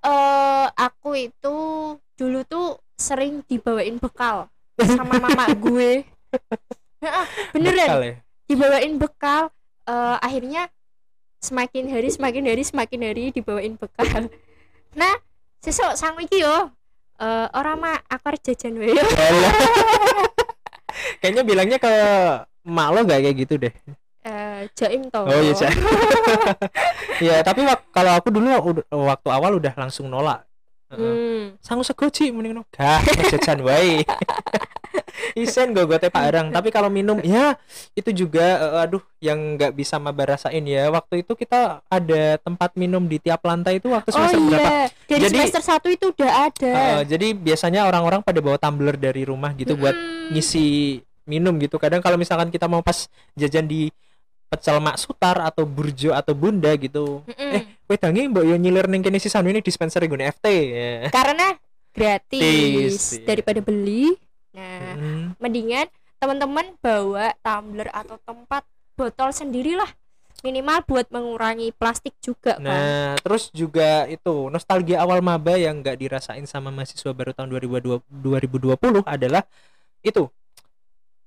Eh 0.00 0.66
aku 0.70 1.18
itu 1.18 1.56
dulu 2.16 2.40
tuh 2.48 2.80
sering 2.96 3.44
dibawain 3.44 4.00
bekal 4.00 4.48
sama 4.80 5.20
mama 5.20 5.52
gue 5.64 6.04
beneran 7.52 7.88
Bekal 7.88 8.00
ya? 8.02 8.14
dibawain 8.48 8.94
bekal 8.96 9.42
eh, 9.84 10.16
akhirnya 10.24 10.72
semakin 11.44 11.92
hari 11.92 12.08
semakin 12.08 12.44
hari 12.48 12.62
semakin 12.64 13.00
hari 13.04 13.24
dibawain 13.36 13.76
bekal 13.76 14.08
nah 15.00 15.12
sesuk 15.60 15.92
sang 15.92 16.16
iki 16.16 16.40
yo 16.40 16.72
eh 17.16 17.48
orang 17.56 17.76
mah 17.80 17.96
aku 18.12 18.28
harus 18.28 18.44
jajan. 18.44 18.76
Alah. 18.76 19.52
kayaknya 21.20 21.42
bilangnya 21.44 21.78
ke 21.80 21.92
mak 22.64 22.88
lo 22.92 23.04
gak 23.04 23.20
kayak 23.24 23.36
gitu 23.36 23.54
deh 23.60 23.74
eh 24.26 24.68
jaim 24.76 25.08
toh 25.08 25.24
oh 25.24 25.40
iya 25.40 25.68
ya 27.20 27.36
tapi 27.44 27.64
kalau 27.92 28.12
aku 28.16 28.28
dulu 28.32 28.48
waktu 28.88 29.28
awal 29.28 29.60
udah 29.60 29.72
langsung 29.76 30.08
nolak. 30.08 30.45
Hmm. 30.96 31.60
sangu 31.60 31.84
sego 31.84 32.08
Ci 32.08 32.32
mending 32.32 32.60
no. 32.60 32.62
Gak 32.72 33.04
jajan 33.32 33.60
wae. 33.62 34.02
Isen 35.36 35.76
gue 35.76 35.84
gue 35.84 35.98
pak 36.00 36.16
arang 36.32 36.48
tapi 36.48 36.72
kalau 36.72 36.88
minum 36.88 37.20
ya 37.20 37.56
itu 37.92 38.08
juga 38.12 38.56
eh, 38.56 38.84
aduh 38.88 39.04
yang 39.20 39.56
nggak 39.56 39.76
bisa 39.76 40.00
maba 40.00 40.36
rasain 40.36 40.64
ya. 40.64 40.88
Waktu 40.88 41.24
itu 41.24 41.36
kita 41.36 41.84
ada 41.84 42.22
tempat 42.40 42.72
minum 42.76 43.04
di 43.04 43.20
tiap 43.20 43.44
lantai 43.44 43.76
itu 43.80 43.92
waktu 43.92 44.12
oh 44.12 44.14
semester 44.16 44.40
berapa? 44.40 44.60
iya 44.60 44.84
dari 45.08 45.20
Jadi- 45.28 45.36
semester 45.36 45.62
satu 45.62 45.88
itu 45.92 46.12
udah 46.12 46.32
ada. 46.48 46.72
Eh, 46.72 47.00
jadi 47.04 47.36
biasanya 47.36 47.84
orang-orang 47.84 48.24
pada 48.24 48.40
bawa 48.40 48.56
tumbler 48.56 48.96
dari 48.96 49.28
rumah 49.28 49.52
gitu 49.56 49.76
buat 49.76 49.92
Mm-mm. 49.92 50.32
ngisi 50.36 51.00
minum 51.26 51.58
gitu. 51.60 51.76
Kadang 51.76 52.00
kalau 52.00 52.16
misalkan 52.16 52.48
kita 52.48 52.70
mau 52.70 52.80
pas 52.80 53.10
jajan 53.36 53.66
di 53.66 53.90
pecel 54.46 54.78
mak 54.78 54.96
sutar 54.96 55.42
atau 55.42 55.66
burjo 55.66 56.14
atau 56.14 56.32
bunda 56.32 56.70
gitu 56.78 57.22
Mm-mm. 57.26 57.52
eh 57.56 57.62
wedangi 57.90 58.30
mbok 58.30 58.46
yo 58.46 58.54
nyilir 58.54 58.86
ning 58.86 59.02
kene 59.02 59.18
sisane 59.18 59.50
ini 59.50 59.58
dispenser 59.58 60.02
gue 60.06 60.18
FT 60.18 60.46
ya 60.48 61.10
karena 61.10 61.58
gratis 61.90 62.40
Gratis, 62.40 62.96
iya. 63.18 63.26
daripada 63.26 63.60
beli 63.60 64.14
nah 64.54 64.94
Mm. 64.96 65.36
mendingan 65.36 65.84
teman-teman 66.16 66.72
bawa 66.80 67.36
tumbler 67.44 67.92
atau 67.92 68.16
tempat 68.24 68.64
botol 68.96 69.28
sendirilah 69.28 69.92
minimal 70.40 70.80
buat 70.88 71.08
mengurangi 71.12 71.72
plastik 71.76 72.16
juga 72.24 72.56
kan 72.56 72.64
Nah, 72.64 73.12
terus 73.20 73.52
juga 73.52 74.04
itu 74.06 74.48
nostalgia 74.48 75.00
awal 75.04 75.20
maba 75.20 75.56
yang 75.56 75.80
nggak 75.84 75.96
dirasain 75.96 76.44
sama 76.48 76.72
mahasiswa 76.72 77.12
baru 77.12 77.36
tahun 77.36 77.52
2020 77.52 78.00
2020 78.08 79.04
adalah 79.04 79.42
itu. 80.00 80.28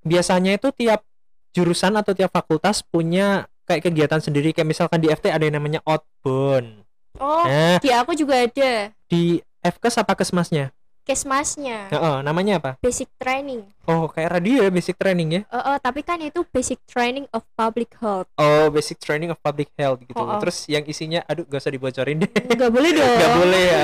Biasanya 0.06 0.56
itu 0.56 0.72
tiap 0.72 1.04
jurusan 1.51 1.94
atau 1.94 2.13
tiap 2.13 2.29
fakultas 2.29 2.82
punya 2.82 3.46
kayak 3.63 3.86
kegiatan 3.86 4.18
sendiri 4.18 4.50
kayak 4.50 4.65
misalkan 4.68 4.98
di 4.98 5.08
FT 5.08 5.29
ada 5.29 5.41
yang 5.41 5.56
namanya 5.56 5.82
outbound. 5.84 6.86
oh 7.18 7.44
Nah, 7.44 7.77
di 7.77 7.89
aku 7.89 8.13
juga 8.13 8.41
ada 8.41 8.89
di 9.06 9.38
FKes 9.60 9.98
apa 9.98 10.13
kesmasnya? 10.13 10.70
kesmasnya 11.10 11.89
Heeh, 11.89 12.22
namanya 12.22 12.62
apa? 12.62 12.72
basic 12.77 13.10
training 13.18 13.65
Oh, 13.89 14.06
kayak 14.06 14.29
radio 14.29 14.62
ya 14.62 14.70
basic 14.70 14.94
training 14.94 15.29
ya. 15.34 15.41
Eh, 15.41 15.58
eh, 15.58 15.77
tapi 15.82 16.06
kan 16.06 16.22
itu 16.22 16.46
basic 16.46 16.77
training 16.86 17.25
of 17.34 17.41
public 17.58 17.89
health 17.98 18.29
Oh, 18.38 18.70
basic 18.70 19.01
training 19.01 19.34
of 19.34 19.41
public 19.41 19.74
health 19.74 19.98
gitu. 20.06 20.13
Oh, 20.13 20.29
oh. 20.29 20.38
Terus 20.38 20.70
yang 20.70 20.86
isinya 20.86 21.25
aduh 21.25 21.50
gak 21.50 21.65
usah 21.65 21.74
dibocorin 21.74 22.22
deh. 22.22 22.29
nggak 22.29 22.70
boleh 22.70 22.94
dong 23.01 23.10
Gak 23.18 23.34
boleh 23.36 23.63
ya. 23.65 23.82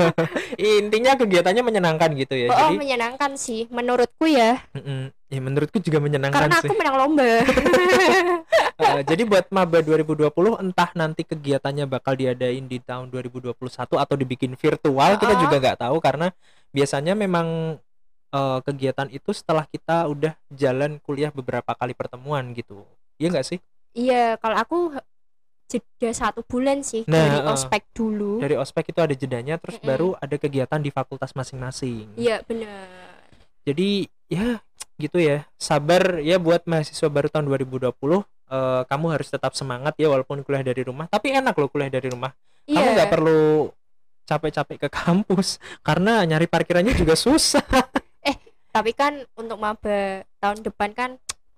Intinya 0.80 1.12
kegiatannya 1.14 1.62
menyenangkan 1.62 2.10
gitu 2.16 2.34
ya. 2.34 2.48
oh, 2.48 2.56
oh, 2.56 2.60
Jadi 2.64 2.76
menyenangkan 2.80 3.30
sih 3.36 3.68
menurutku 3.68 4.24
ya 4.24 4.64
Mm-mm. 4.72 5.12
Ya 5.26 5.40
menurutku 5.40 5.78
juga 5.78 5.98
menyenangkan 5.98 6.46
karena 6.46 6.58
sih. 6.60 6.68
aku 6.68 6.74
menang 6.76 6.96
lomba 6.96 7.24
Eh, 8.74 9.06
jadi 9.06 9.22
buat 9.22 9.46
maba 9.48 9.78
2020 9.78 10.34
entah 10.58 10.90
nanti 10.98 11.22
kegiatannya 11.22 11.86
bakal 11.86 12.18
diadain 12.18 12.66
di 12.66 12.82
tahun 12.82 13.06
2021 13.06 13.54
atau 13.78 14.14
dibikin 14.14 14.58
virtual 14.58 15.14
kita 15.14 15.30
Uh-uh. 15.30 15.40
juga 15.40 15.56
nggak 15.62 15.78
tahu 15.78 15.96
karena 16.02 16.34
biasanya 16.68 17.14
memang 17.14 17.78
eh, 18.30 18.58
kegiatan 18.66 19.06
itu 19.08 19.30
setelah 19.30 19.62
kita 19.64 20.10
udah 20.10 20.34
jalan 20.50 20.98
kuliah 21.00 21.30
beberapa 21.30 21.70
kali 21.70 21.94
pertemuan 21.94 22.50
gitu. 22.52 22.82
Iya 23.16 23.30
nggak 23.30 23.46
sih? 23.46 23.58
iya 23.94 24.34
kalau 24.36 24.58
aku 24.58 24.78
jeda 25.64 26.10
satu 26.10 26.42
bulan 26.42 26.82
sih 26.82 27.06
Nah, 27.06 27.14
dari 27.14 27.38
ospek 27.46 27.82
dulu 27.94 28.42
Dari 28.42 28.58
ospek 28.58 28.90
itu 28.90 29.00
ada 29.00 29.14
jedanya 29.14 29.54
terus 29.54 29.78
Mm-mm. 29.78 29.86
baru 29.88 30.08
ada 30.18 30.34
kegiatan 30.34 30.82
di 30.82 30.90
fakultas 30.90 31.30
masing-masing. 31.30 32.10
iya 32.14 32.42
benar 32.42 32.90
Jadi 33.62 34.04
ya 34.26 34.58
gitu 34.96 35.18
ya. 35.18 35.44
Sabar 35.56 36.20
ya 36.20 36.36
buat 36.36 36.64
mahasiswa 36.64 37.08
baru 37.08 37.26
tahun 37.28 37.44
2020 37.48 37.90
eh, 37.90 38.22
kamu 38.84 39.04
harus 39.10 39.28
tetap 39.28 39.52
semangat 39.52 39.92
ya 39.96 40.08
walaupun 40.08 40.40
kuliah 40.40 40.62
dari 40.62 40.82
rumah. 40.82 41.04
Tapi 41.08 41.32
enak 41.32 41.52
loh 41.54 41.66
kuliah 41.66 41.88
dari 41.88 42.08
rumah. 42.08 42.30
Kamu 42.64 42.80
iya 42.80 42.90
nggak 42.94 43.10
perlu 43.10 43.68
capek-capek 44.24 44.76
ke 44.78 44.88
kampus 44.88 45.58
karena 45.86 46.22
nyari 46.24 46.44
parkirannya 46.44 46.92
juga 46.92 47.14
susah. 47.14 47.64
tapi 48.74 48.90
kan 48.90 49.22
untuk 49.38 49.54
maba 49.54 50.26
tahun 50.42 50.58
depan 50.60 50.90
kan 50.90 51.10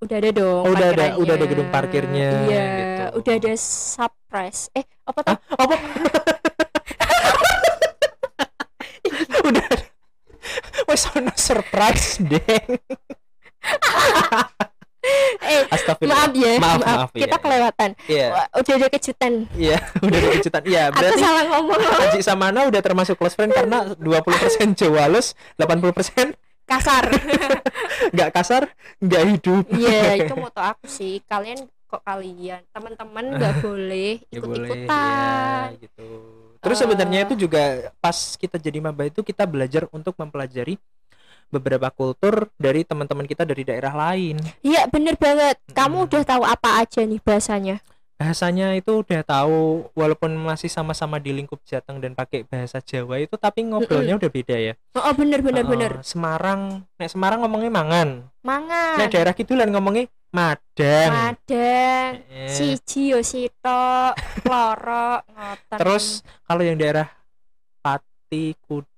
udah 0.04 0.16
ada 0.20 0.30
dong 0.30 0.62
Oh, 0.62 0.68
udah 0.68 0.88
ada- 0.92 1.16
udah 1.16 1.32
ada 1.32 1.46
gedung 1.48 1.72
parkirnya, 1.72 2.28
iya 2.44 2.64
gitu. 2.76 3.24
udah 3.24 3.34
ada 3.40 3.52
surprise 3.56 4.68
eh 4.76 4.84
apa 5.08 5.20
tuh 5.24 5.36
Apa? 5.56 5.74
Udah. 9.46 9.68
Wes 10.86 11.02
ono 11.14 11.32
surprise 11.34 12.18
deh. 12.20 12.42
eh 15.40 15.62
Astagfirullah. 15.70 15.95
Maaf 16.06 16.32
ya 16.32 16.52
Maaf, 16.56 16.78
maaf, 16.80 17.08
kita 17.10 17.26
iya. 17.28 17.38
kelewatan 17.38 17.90
Iya, 18.06 18.26
Wah, 18.30 18.46
udah 18.54 18.74
ada 18.74 18.88
kejutan 18.88 19.32
iya, 19.54 19.76
udah 20.04 20.18
ada 20.18 20.28
kejutan. 20.34 20.62
Iya, 20.64 20.80
aku 20.86 20.96
berarti 20.96 21.20
salah 21.20 21.44
ngomong 21.46 21.78
Aji 22.06 22.20
sama 22.20 22.44
Ana 22.48 22.60
udah 22.64 22.80
termasuk 22.80 23.14
close 23.14 23.34
friend 23.34 23.50
karena 23.50 23.78
20% 23.94 24.72
Jawa 24.74 25.00
halus, 25.04 25.34
80% 25.56 26.34
kasar 26.66 27.04
nggak 28.14 28.30
kasar, 28.32 28.62
nggak 28.98 29.22
hidup. 29.30 29.64
iya 29.70 30.18
itu 30.18 30.34
moto 30.34 30.58
aku 30.58 30.86
sih 30.86 31.22
kalian 31.22 31.62
kok 31.86 32.02
kalian 32.02 32.58
teman-teman 32.70 33.38
nggak 33.38 33.54
boleh 33.64 34.18
Ya 34.26 34.42
ikut-ikutan 34.42 35.64
ya, 35.70 35.78
gitu. 35.78 36.06
Terus 36.58 36.76
Eh. 36.76 36.82
sebenarnya 36.82 37.20
itu 37.22 37.34
juga 37.38 37.62
pas 37.96 38.16
kita 38.34 38.58
jadi 38.58 38.82
maba 38.82 39.06
itu 39.06 39.22
kita 39.22 39.46
belajar 39.46 39.86
untuk 39.94 40.18
mempelajari 40.18 40.74
beberapa 41.48 41.88
kultur 41.88 42.50
dari 42.54 42.82
teman-teman 42.82 43.24
kita 43.24 43.42
dari 43.42 43.62
daerah 43.62 43.92
lain. 43.92 44.36
iya 44.60 44.84
bener 44.86 45.14
banget 45.14 45.56
kamu 45.70 45.96
Mm. 45.96 46.06
udah 46.06 46.22
tahu 46.24 46.42
apa 46.42 46.70
aja 46.78 47.00
nih 47.00 47.18
bahasanya 47.18 47.78
Bahasanya 48.16 48.72
itu 48.72 49.04
udah 49.04 49.20
tahu 49.20 49.92
walaupun 49.92 50.32
masih 50.32 50.66
sama-sama 50.66 51.20
di 51.20 51.30
lingkup 51.30 51.60
Jateng 51.62 52.00
dan 52.00 52.12
pakai 52.12 52.42
bahasa 52.42 52.80
Jawa 52.80 53.20
itu 53.20 53.36
tapi 53.36 53.60
ngobrolnya 53.62 54.16
udah 54.16 54.30
beda 54.30 54.56
ya. 54.56 54.72
oh, 54.90 55.04
oh, 55.04 55.12
bener 55.12 55.44
bener 55.44 55.60
Eh, 55.60 55.68
bener 55.68 55.92
Semarang, 56.00 56.80
nek 56.96 57.12
Semarang 57.12 57.44
ngomongnya 57.44 57.68
mangan. 57.70 58.24
mangan 58.40 58.96
Nek 58.96 59.12
daerah 59.12 59.36
kidulan 59.36 59.68
ngomongnya 59.68 60.08
madang. 60.32 61.12
madang 61.12 62.10
Eh, 62.26 62.48
siji 62.48 63.12
yo 63.12 63.20
sitok 63.20 64.16
loro 64.48 65.20
ngoten 65.22 65.76
Terus 65.76 66.04
kalau 66.42 66.64
yang 66.64 66.74
daerah 66.74 67.12
Pati, 67.78 68.56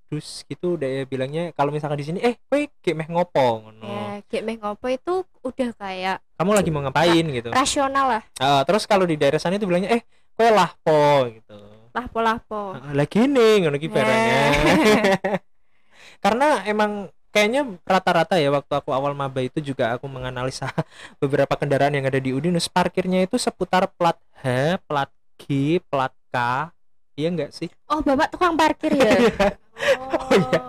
Kudus 0.09 0.41
gitu 0.43 0.81
udah 0.81 0.89
ya 0.89 1.03
bilangnya 1.05 1.53
kalau 1.53 1.69
misalkan 1.69 2.01
di 2.01 2.07
sini 2.07 2.19
eh 2.19 2.41
kowe 2.43 2.65
gek 2.81 2.97
meh 2.97 3.05
ngopo 3.07 3.61
ngono. 3.61 3.85
ya 3.85 4.25
kayak 4.25 4.41
meh 4.43 4.57
ngopo 4.57 4.89
itu 4.89 5.15
udah 5.45 5.71
kayak 5.77 6.17
Kamu 6.35 6.51
lagi 6.51 6.73
mau 6.73 6.81
ngapain 6.81 7.25
gitu. 7.29 7.53
rasional 7.53 8.09
lah 8.09 8.23
Eh, 8.35 8.61
terus 8.65 8.83
kalau 8.83 9.05
di 9.05 9.15
daerah 9.15 9.37
sana 9.37 9.55
itu 9.55 9.69
bilangnya 9.69 9.93
eh 9.93 10.03
kowe 10.33 10.49
lahpo 10.49 11.01
gitu. 11.29 11.61
lahpo 11.93 12.19
lahpo 12.19 12.61
Eh, 12.73 12.95
lagi 12.97 13.21
nih 13.29 13.53
ngono 13.61 13.77
ki 13.77 13.87
barangnya. 13.87 14.41
Karena 16.19 16.65
emang 16.65 16.91
kayaknya 17.29 17.69
rata-rata 17.85 18.41
ya 18.41 18.49
waktu 18.49 18.73
aku 18.73 18.91
awal 18.91 19.13
maba 19.13 19.39
itu 19.39 19.61
juga 19.61 19.93
aku 19.93 20.09
menganalisa 20.09 20.73
beberapa 21.23 21.53
kendaraan 21.53 21.93
yang 21.93 22.09
ada 22.09 22.17
di 22.17 22.33
Udinus 22.33 22.67
parkirnya 22.67 23.21
itu 23.21 23.37
seputar 23.37 23.93
plat 23.93 24.17
H, 24.41 24.81
plat 24.83 25.13
G, 25.37 25.45
plat 25.85 26.17
K. 26.33 26.37
Iya 27.19 27.29
enggak 27.35 27.51
sih? 27.51 27.67
oh 27.91 27.99
bapak 27.99 28.31
tukang 28.31 28.55
parkir 28.55 28.95
ya? 28.95 29.11
Oh, 29.79 30.35
iya. 30.35 30.61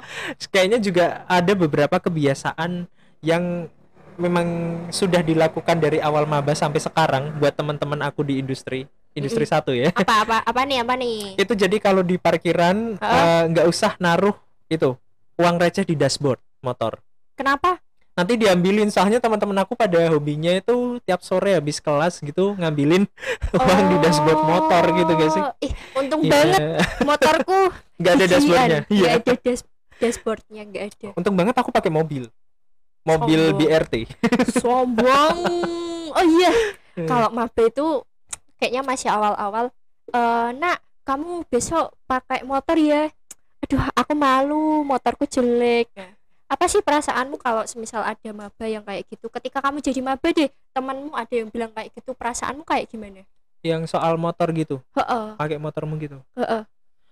kayaknya 0.54 0.78
juga 0.78 1.26
ada 1.26 1.58
beberapa 1.58 1.98
kebiasaan 1.98 2.86
yang 3.26 3.66
memang 4.22 4.48
sudah 4.94 5.26
dilakukan 5.26 5.82
dari 5.82 5.98
awal 5.98 6.30
maba 6.30 6.54
sampai 6.54 6.78
sekarang 6.78 7.34
buat 7.42 7.58
teman-teman 7.58 8.06
aku 8.06 8.22
di 8.22 8.38
industri. 8.38 8.86
Industri 9.18 9.50
satu 9.50 9.74
ya. 9.74 9.90
Apa 9.98 10.22
apa 10.22 10.38
apa 10.46 10.62
nih 10.62 10.86
apa 10.86 10.94
nih? 10.94 11.20
Itu 11.42 11.58
jadi 11.58 11.82
kalau 11.82 12.06
di 12.06 12.22
parkiran 12.22 13.02
eh, 13.02 13.44
nggak 13.50 13.66
usah 13.66 13.98
naruh 13.98 14.38
itu 14.70 14.94
uang 15.42 15.58
receh 15.58 15.90
di 15.90 15.98
dashboard 15.98 16.38
motor. 16.62 17.02
Kenapa 17.34 17.82
nanti 18.20 18.36
diambilin. 18.36 18.92
Soalnya 18.92 19.24
teman-teman 19.24 19.56
aku 19.64 19.80
pada 19.80 19.96
hobinya 20.12 20.52
itu 20.52 21.00
tiap 21.08 21.24
sore 21.24 21.56
habis 21.56 21.80
kelas 21.80 22.20
gitu 22.20 22.52
ngambilin 22.60 23.08
uang 23.56 23.82
di 23.88 23.98
dashboard 24.04 24.42
motor 24.44 24.84
gitu 24.92 25.12
guys. 25.16 25.32
Sih 25.32 25.44
Oh, 25.44 25.54
ih 25.64 25.74
untung 25.96 26.22
Iya. 26.28 26.32
banget 26.36 26.62
motorku 27.08 27.60
nggak 28.04 28.14
ada 28.20 28.26
dashboardnya. 28.28 28.80
Nggak 28.84 28.92
iya. 28.92 29.10
ada 29.24 29.34
dash 29.40 29.64
dashboardnya 29.98 30.62
nggak 30.68 30.84
ada. 30.92 31.10
Untung 31.16 31.36
banget 31.40 31.56
aku 31.56 31.72
pakai 31.72 31.88
mobil. 31.88 32.28
Mobil 33.08 33.40
Sombong. 33.40 33.60
BRT 33.64 33.94
sombong. 34.60 35.38
Oh 36.12 36.26
iya. 36.36 36.52
Hmm. 37.00 37.08
kalau 37.12 37.32
maba 37.32 37.64
itu 37.64 38.04
kayaknya 38.60 38.84
masih 38.84 39.08
awal-awal 39.08 39.72
eh 40.12 40.50
nak 40.60 40.84
kamu 41.08 41.48
besok 41.48 41.96
pakai 42.04 42.44
motor 42.44 42.76
ya. 42.76 43.08
Aduh 43.64 43.82
aku 43.96 44.14
malu. 44.14 44.84
Motorku 44.84 45.24
jelek. 45.26 45.88
Nah, 45.96 46.19
apa 46.50 46.66
sih 46.66 46.82
perasaanmu 46.82 47.38
kalau 47.38 47.62
semisal 47.70 48.02
ada 48.02 48.30
maba 48.34 48.66
yang 48.66 48.82
kayak 48.82 49.06
gitu? 49.06 49.30
Ketika 49.30 49.62
kamu 49.62 49.86
jadi 49.86 50.02
maba 50.02 50.28
deh 50.34 50.50
temanmu 50.74 51.14
ada 51.14 51.30
yang 51.30 51.48
bilang 51.54 51.70
kayak 51.70 51.94
gitu 51.94 52.18
perasaanmu 52.18 52.66
kayak 52.66 52.90
gimana? 52.90 53.22
Yang 53.62 53.94
soal 53.94 54.18
motor 54.18 54.50
gitu? 54.58 54.82
Pakai 55.38 55.62
motormu 55.62 55.94
gitu? 56.02 56.18
Heeh. 56.34 56.66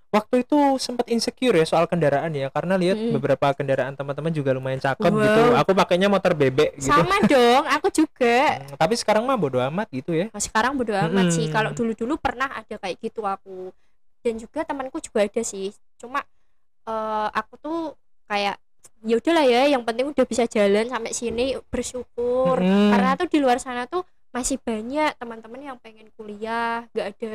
Waktu 0.07 0.41
itu 0.47 0.57
sempat 0.79 1.05
insecure 1.11 1.53
ya 1.53 1.67
soal 1.67 1.83
kendaraan 1.85 2.31
ya 2.31 2.47
karena 2.49 2.79
lihat 2.79 2.95
Mm-mm. 2.95 3.13
beberapa 3.19 3.51
kendaraan 3.53 3.91
teman-teman 3.93 4.31
juga 4.31 4.55
lumayan 4.55 4.79
cakep 4.79 5.11
Wow. 5.11 5.21
gitu. 5.21 5.41
Aku 5.61 5.71
pakainya 5.75 6.07
motor 6.07 6.31
bebek 6.33 6.79
gitu. 6.79 6.89
Sama 6.89 7.19
dong 7.29 7.63
aku 7.67 7.87
juga. 7.91 8.63
Hmm, 8.63 8.73
tapi 8.79 8.95
sekarang 8.97 9.27
mah 9.27 9.35
bodo 9.37 9.59
amat 9.59 9.85
gitu 9.91 10.15
ya. 10.15 10.31
Nah, 10.31 10.39
sekarang 10.41 10.79
bodo 10.79 10.95
amat 10.95 11.29
sih. 11.29 11.45
Mm-mm. 11.45 11.53
kalau 11.53 11.71
dulu-dulu 11.75 12.15
pernah 12.17 12.49
ada 12.49 12.75
kayak 12.79 12.97
gitu 13.03 13.21
aku. 13.21 13.69
Dan 14.23 14.39
juga 14.41 14.63
temanku 14.65 14.97
juga 14.97 15.27
ada 15.27 15.43
sih. 15.45 15.75
Cuma 15.99 16.23
eh, 16.87 17.27
aku 17.35 17.53
tuh 17.59 17.77
kayak 18.25 18.55
ya 19.05 19.15
udahlah 19.17 19.45
ya 19.45 19.61
yang 19.69 19.83
penting 19.85 20.09
udah 20.09 20.25
bisa 20.25 20.45
jalan 20.45 20.89
sampai 20.89 21.13
sini 21.13 21.57
bersyukur. 21.69 22.57
Mm-mm. 22.57 22.91
karena 22.93 23.13
tuh 23.13 23.27
di 23.29 23.37
luar 23.37 23.57
sana 23.61 23.85
tuh 23.85 24.01
masih 24.33 24.57
banyak 24.61 25.17
teman-teman 25.17 25.61
yang 25.73 25.77
pengen 25.81 26.09
kuliah 26.13 26.85
gak 26.93 27.15
ada 27.17 27.33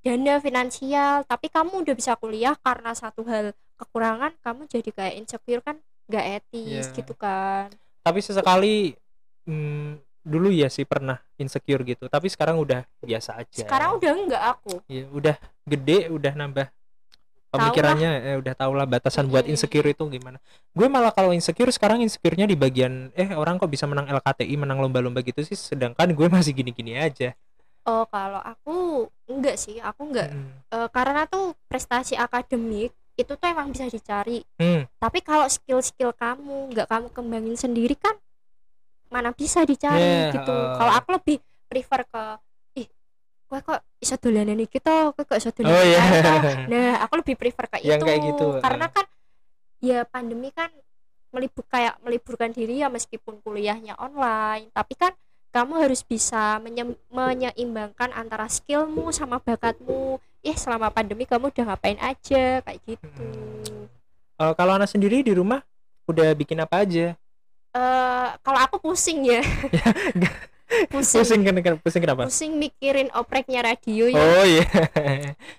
dana 0.00 0.34
finansial. 0.40 1.24
Tapi 1.24 1.46
kamu 1.48 1.84
udah 1.84 1.94
bisa 1.96 2.16
kuliah 2.16 2.56
karena 2.56 2.96
satu 2.96 3.24
hal 3.28 3.52
kekurangan 3.76 4.32
kamu 4.40 4.68
jadi 4.68 4.90
kayak 4.92 5.14
insecure 5.20 5.60
kan 5.60 5.76
gak 6.08 6.42
etis 6.42 6.88
Iya. 6.88 6.96
gitu 6.96 7.12
kan. 7.16 7.68
Tapi 8.00 8.18
sesekali 8.24 8.96
hmm, 9.44 10.00
dulu 10.20 10.48
ya 10.52 10.68
sih 10.72 10.84
pernah 10.84 11.20
insecure 11.36 11.84
gitu. 11.84 12.08
Tapi 12.08 12.28
sekarang 12.32 12.56
udah 12.60 12.84
biasa 13.00 13.40
aja. 13.40 13.64
Sekarang 13.64 14.00
udah 14.00 14.10
enggak 14.16 14.42
aku. 14.56 14.80
Ya 14.88 15.04
udah 15.12 15.36
gede 15.64 16.08
udah 16.08 16.32
nambah 16.32 16.66
pemikirannya 17.50 18.10
eh, 18.30 18.36
udah 18.38 18.54
tau 18.54 18.72
lah 18.72 18.86
batasan 18.86 19.26
buat 19.26 19.44
insecure 19.44 19.90
itu 19.90 20.06
gimana. 20.06 20.38
Gue 20.70 20.86
malah 20.86 21.10
kalau 21.10 21.34
insecure 21.34 21.70
sekarang 21.74 22.00
insecure-nya 22.00 22.46
di 22.46 22.54
bagian 22.54 23.10
eh 23.18 23.34
orang 23.34 23.58
kok 23.58 23.68
bisa 23.68 23.84
menang 23.90 24.06
LKTI 24.06 24.54
menang 24.54 24.78
lomba-lomba 24.78 25.20
gitu 25.26 25.42
sih 25.42 25.58
sedangkan 25.58 26.14
gue 26.14 26.26
masih 26.30 26.54
gini-gini 26.54 26.96
aja. 26.96 27.34
Oh 27.84 28.06
kalau 28.06 28.38
aku 28.38 29.08
enggak 29.26 29.58
sih 29.58 29.82
aku 29.82 30.08
enggak. 30.14 30.30
Hmm. 30.30 30.50
Eh, 30.70 30.88
karena 30.94 31.26
tuh 31.26 31.58
prestasi 31.66 32.14
akademik 32.14 32.94
itu 33.18 33.32
tuh 33.36 33.46
emang 33.52 33.68
bisa 33.68 33.84
dicari. 33.90 34.40
Hmm. 34.56 34.88
tapi 34.96 35.20
kalau 35.20 35.44
skill-skill 35.44 36.16
kamu 36.16 36.72
nggak 36.72 36.88
kamu 36.88 37.06
kembangin 37.12 37.56
sendiri 37.58 37.92
kan 37.92 38.16
mana 39.10 39.34
bisa 39.34 39.66
dicari 39.66 40.00
Yeah, 40.00 40.32
gitu. 40.32 40.54
uh. 40.54 40.78
kalau 40.78 40.92
aku 40.94 41.08
lebih 41.18 41.36
prefer 41.66 42.06
ke 42.06 42.22
gue 43.50 43.58
kok 43.60 43.82
iso 43.98 44.14
dolanan 44.14 44.62
iki 44.62 44.78
toh? 44.78 45.10
Gue 45.12 45.26
kok 45.26 45.34
iso 45.34 45.50
dolanan 45.50 45.74
Oh 45.74 45.82
iya. 45.82 46.00
nah 46.72 47.02
aku 47.02 47.18
lebih 47.18 47.34
prefer 47.34 47.66
ke 47.66 47.82
Yang 47.82 47.98
itu. 47.98 48.06
kayak 48.06 48.20
gitu, 48.30 48.46
uh. 48.46 48.62
karena 48.62 48.86
kan 48.86 49.04
ya 49.82 49.98
pandemi 50.06 50.54
kan 50.54 50.70
melibur 51.34 51.66
kayak 51.66 51.98
meliburkan 52.02 52.50
diri 52.50 52.78
ya 52.78 52.86
meskipun 52.86 53.42
kuliahnya 53.42 53.98
online. 53.98 54.70
Tapi 54.70 54.94
kan 54.94 55.10
kamu 55.50 55.82
harus 55.82 56.06
bisa 56.06 56.62
menye- 56.62 56.98
menyeimbangkan 57.10 58.14
antara 58.14 58.46
skillmu 58.46 59.10
sama 59.10 59.42
bakatmu. 59.42 60.22
Ih 60.40 60.54
selama 60.54 60.94
pandemi 60.94 61.26
kamu 61.26 61.50
udah 61.50 61.74
ngapain 61.74 61.98
aja? 61.98 62.62
Kayak 62.62 62.78
gitu. 62.86 63.06
Hmm. 63.18 63.90
Eh, 64.40 64.52
kalau 64.54 64.78
anak 64.78 64.88
sendiri 64.88 65.20
di 65.20 65.34
rumah 65.34 65.60
udah 66.06 66.30
bikin 66.32 66.62
apa 66.62 66.86
aja? 66.86 67.18
eh 67.70 68.28
kalau 68.42 68.58
aku 68.66 68.82
pusing 68.82 69.22
ya 69.30 69.38
pusing. 70.88 71.20
Pusing 71.20 71.40
kan 71.42 71.54
kan- 71.58 71.80
pusing 71.80 72.02
kenapa? 72.02 72.22
pusing 72.26 72.52
mikirin 72.56 73.10
opreknya 73.12 73.60
radio 73.64 74.06
ya. 74.06 74.18
Oh 74.18 74.44
iya. 74.44 74.66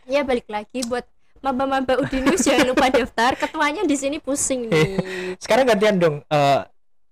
ya 0.07 0.21
balik 0.21 0.47
lagi 0.47 0.81
buat 0.85 1.03
maba-maba 1.39 1.97
Udinus 1.97 2.41
jangan 2.41 2.69
lupa 2.69 2.87
daftar. 2.87 3.35
Ketuanya 3.35 3.83
di 3.83 3.95
sini 3.95 4.17
pusing 4.17 4.69
nih. 4.69 4.89
Sekarang 5.43 5.65
gantian 5.65 5.97
dong. 5.97 6.15
eh, 6.23 6.61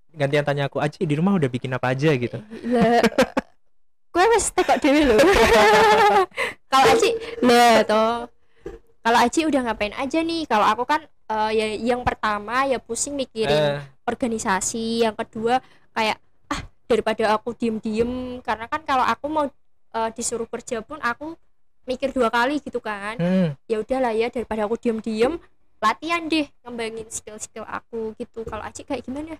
gantian 0.09 0.43
tanya 0.43 0.65
aku 0.65 0.79
aja 0.79 0.97
di 0.97 1.15
rumah 1.15 1.35
udah 1.35 1.47
bikin 1.47 1.71
apa 1.71 1.91
aja? 1.91 2.09
gitu. 2.13 2.39
lah 2.67 3.01
gue 4.09 4.25
wes 4.25 4.49
tekok 4.49 4.81
dewe 4.81 5.05
lho. 5.05 5.17
Kalau 6.71 6.85
Aci 6.89 7.09
lah 7.41 7.85
toh. 7.85 8.25
Kalau 8.99 9.19
Aci 9.21 9.45
udah 9.45 9.61
ngapain 9.63 9.93
aja 9.93 10.19
nih? 10.19 10.49
Kalau 10.49 10.65
aku 10.65 10.83
kan 10.83 11.05
eh, 11.05 11.51
ya 11.53 11.65
yang 11.93 12.01
pertama 12.01 12.65
ya 12.65 12.81
pusing 12.81 13.13
mikirin 13.13 13.77
Eh, 13.77 13.81
organisasi. 14.05 15.05
Yang 15.05 15.15
kedua 15.25 15.61
kayak 15.93 16.17
daripada 16.89 17.37
aku 17.37 17.53
diem-diem 17.53 18.41
karena 18.41 18.65
kan 18.65 18.81
kalau 18.81 19.05
aku 19.05 19.25
mau 19.29 19.45
eh, 19.93 20.09
disuruh 20.17 20.49
kerja 20.49 20.81
pun 20.81 20.97
aku 20.97 21.37
mikir 21.85 22.09
dua 22.09 22.33
kali 22.33 22.57
gitu 22.59 22.81
kan 22.81 23.17
hmm. 23.17 23.53
ya 23.65 23.77
udahlah 23.77 24.13
ya 24.13 24.29
daripada 24.29 24.65
aku 24.65 24.73
diem-diem 24.75 25.37
latihan 25.79 26.25
deh 26.25 26.49
ngembangin 26.65 27.07
skill-skill 27.07 27.63
aku 27.63 28.11
gitu 28.17 28.41
kalau 28.43 28.65
Aci 28.65 28.83
kayak 28.83 29.05
gimana 29.05 29.37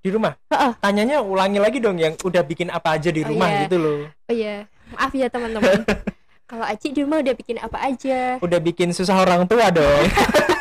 Di 0.00 0.08
rumah. 0.08 0.32
Heeh. 0.48 0.72
Tanyanya 0.80 1.20
ulangi 1.20 1.60
lagi 1.60 1.76
dong 1.76 2.00
yang 2.00 2.16
udah 2.24 2.40
bikin 2.40 2.72
apa 2.72 2.96
aja 2.96 3.12
di 3.12 3.20
Oh, 3.20 3.28
rumah 3.28 3.52
iya. 3.52 3.60
gitu 3.68 3.76
loh. 3.76 4.00
oh 4.08 4.32
iya 4.32 4.64
maaf 4.90 5.12
ya 5.12 5.28
teman-teman 5.28 5.84
kalau 6.50 6.64
Aci 6.64 6.90
di 6.90 7.04
rumah 7.04 7.20
udah 7.20 7.34
bikin 7.36 7.60
apa 7.60 7.78
aja 7.84 8.40
Udah 8.40 8.58
bikin 8.58 8.96
susah 8.96 9.20
orang 9.20 9.44
tua 9.44 9.68
dong. 9.68 10.04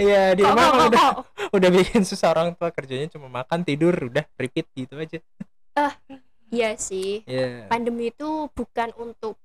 Iya 0.00 0.22
di 0.32 0.42
rumah 0.42 0.66
kok, 0.66 0.86
udah 0.88 1.00
kok. 1.12 1.14
udah 1.52 1.68
bikin 1.70 2.02
susah 2.02 2.32
orang 2.32 2.48
tua 2.54 2.68
kerjanya 2.70 3.06
cuma 3.08 3.28
makan 3.28 3.60
tidur 3.60 3.92
udah 3.92 4.24
repeat 4.34 4.66
gitu 4.72 4.96
aja. 4.96 5.20
iya 6.50 6.74
sih 6.74 7.22
Iya. 7.24 7.66
pandemi 7.66 8.08
itu 8.08 8.28
bukan 8.50 8.90
untuk 8.96 9.36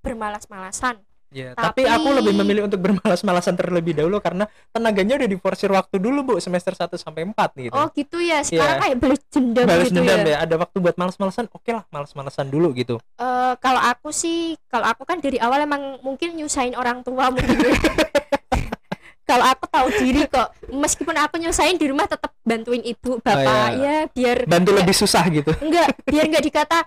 bermalas-malasan 0.00 1.00
Ya, 1.34 1.50
Tapi- 1.50 1.82
tapi, 1.82 1.90
aku 1.90 2.14
lebih 2.14 2.30
memilih 2.30 2.62
untuk 2.70 2.78
bermalas-malasan 2.78 3.58
terlebih 3.58 3.90
dahulu 3.90 4.22
karena 4.22 4.46
tenaganya 4.70 5.18
udah 5.18 5.26
diforsir 5.26 5.66
waktu 5.66 5.98
dulu, 5.98 6.22
Bu, 6.22 6.34
semester 6.38 6.70
1 6.70 6.94
sampai 6.94 7.26
4 7.26 7.50
gitu. 7.58 7.74
oh 7.74 7.90
gitu 7.90 8.22
ya 8.22 8.38
sekarang 8.46 8.78
Iya. 8.78 8.82
kayak 8.86 8.96
balas 9.02 9.20
dendam 9.26 9.66
Balas 9.66 9.82
gitu 9.82 9.98
dendam 9.98 10.20
ya, 10.22 10.30
ya. 10.30 10.36
Ada 10.46 10.54
waktu 10.54 10.76
buat 10.78 10.94
malas-malasan, 10.94 11.50
oke 11.50 11.66
lah, 11.66 11.82
malas-malasan 11.90 12.46
dulu 12.46 12.70
gitu. 12.70 13.02
Eh, 13.18 13.54
kalau 13.58 13.82
aku 13.82 14.14
sih 14.14 14.54
kalau 14.70 14.86
aku 14.86 15.02
kan 15.02 15.18
dari 15.18 15.42
awal 15.42 15.58
emang 15.58 15.98
mungkin 16.06 16.38
nyusahin 16.38 16.78
orang 16.78 17.02
tua 17.02 17.34
mungkin 17.34 17.50
ya. 17.58 17.74
kalau 19.24 19.44
aku 19.44 19.64
tahu 19.66 19.88
diri 19.98 20.24
kok 20.24 20.48
meskipun 20.68 21.16
aku 21.16 21.36
nyusahin 21.36 21.74
di 21.74 21.88
rumah 21.88 22.04
tetap 22.04 22.32
bantuin 22.40 22.80
ibu 22.80 23.16
bapak 23.18 23.68
iya. 23.74 24.04
ya 24.04 24.12
biar 24.12 24.36
Bantu 24.44 24.70
lebih 24.72 24.92
susah 24.92 25.24
gitu. 25.28 25.50
enggak 25.58 25.96
biar 26.04 26.24
enggak 26.28 26.44
dikata 26.44 26.78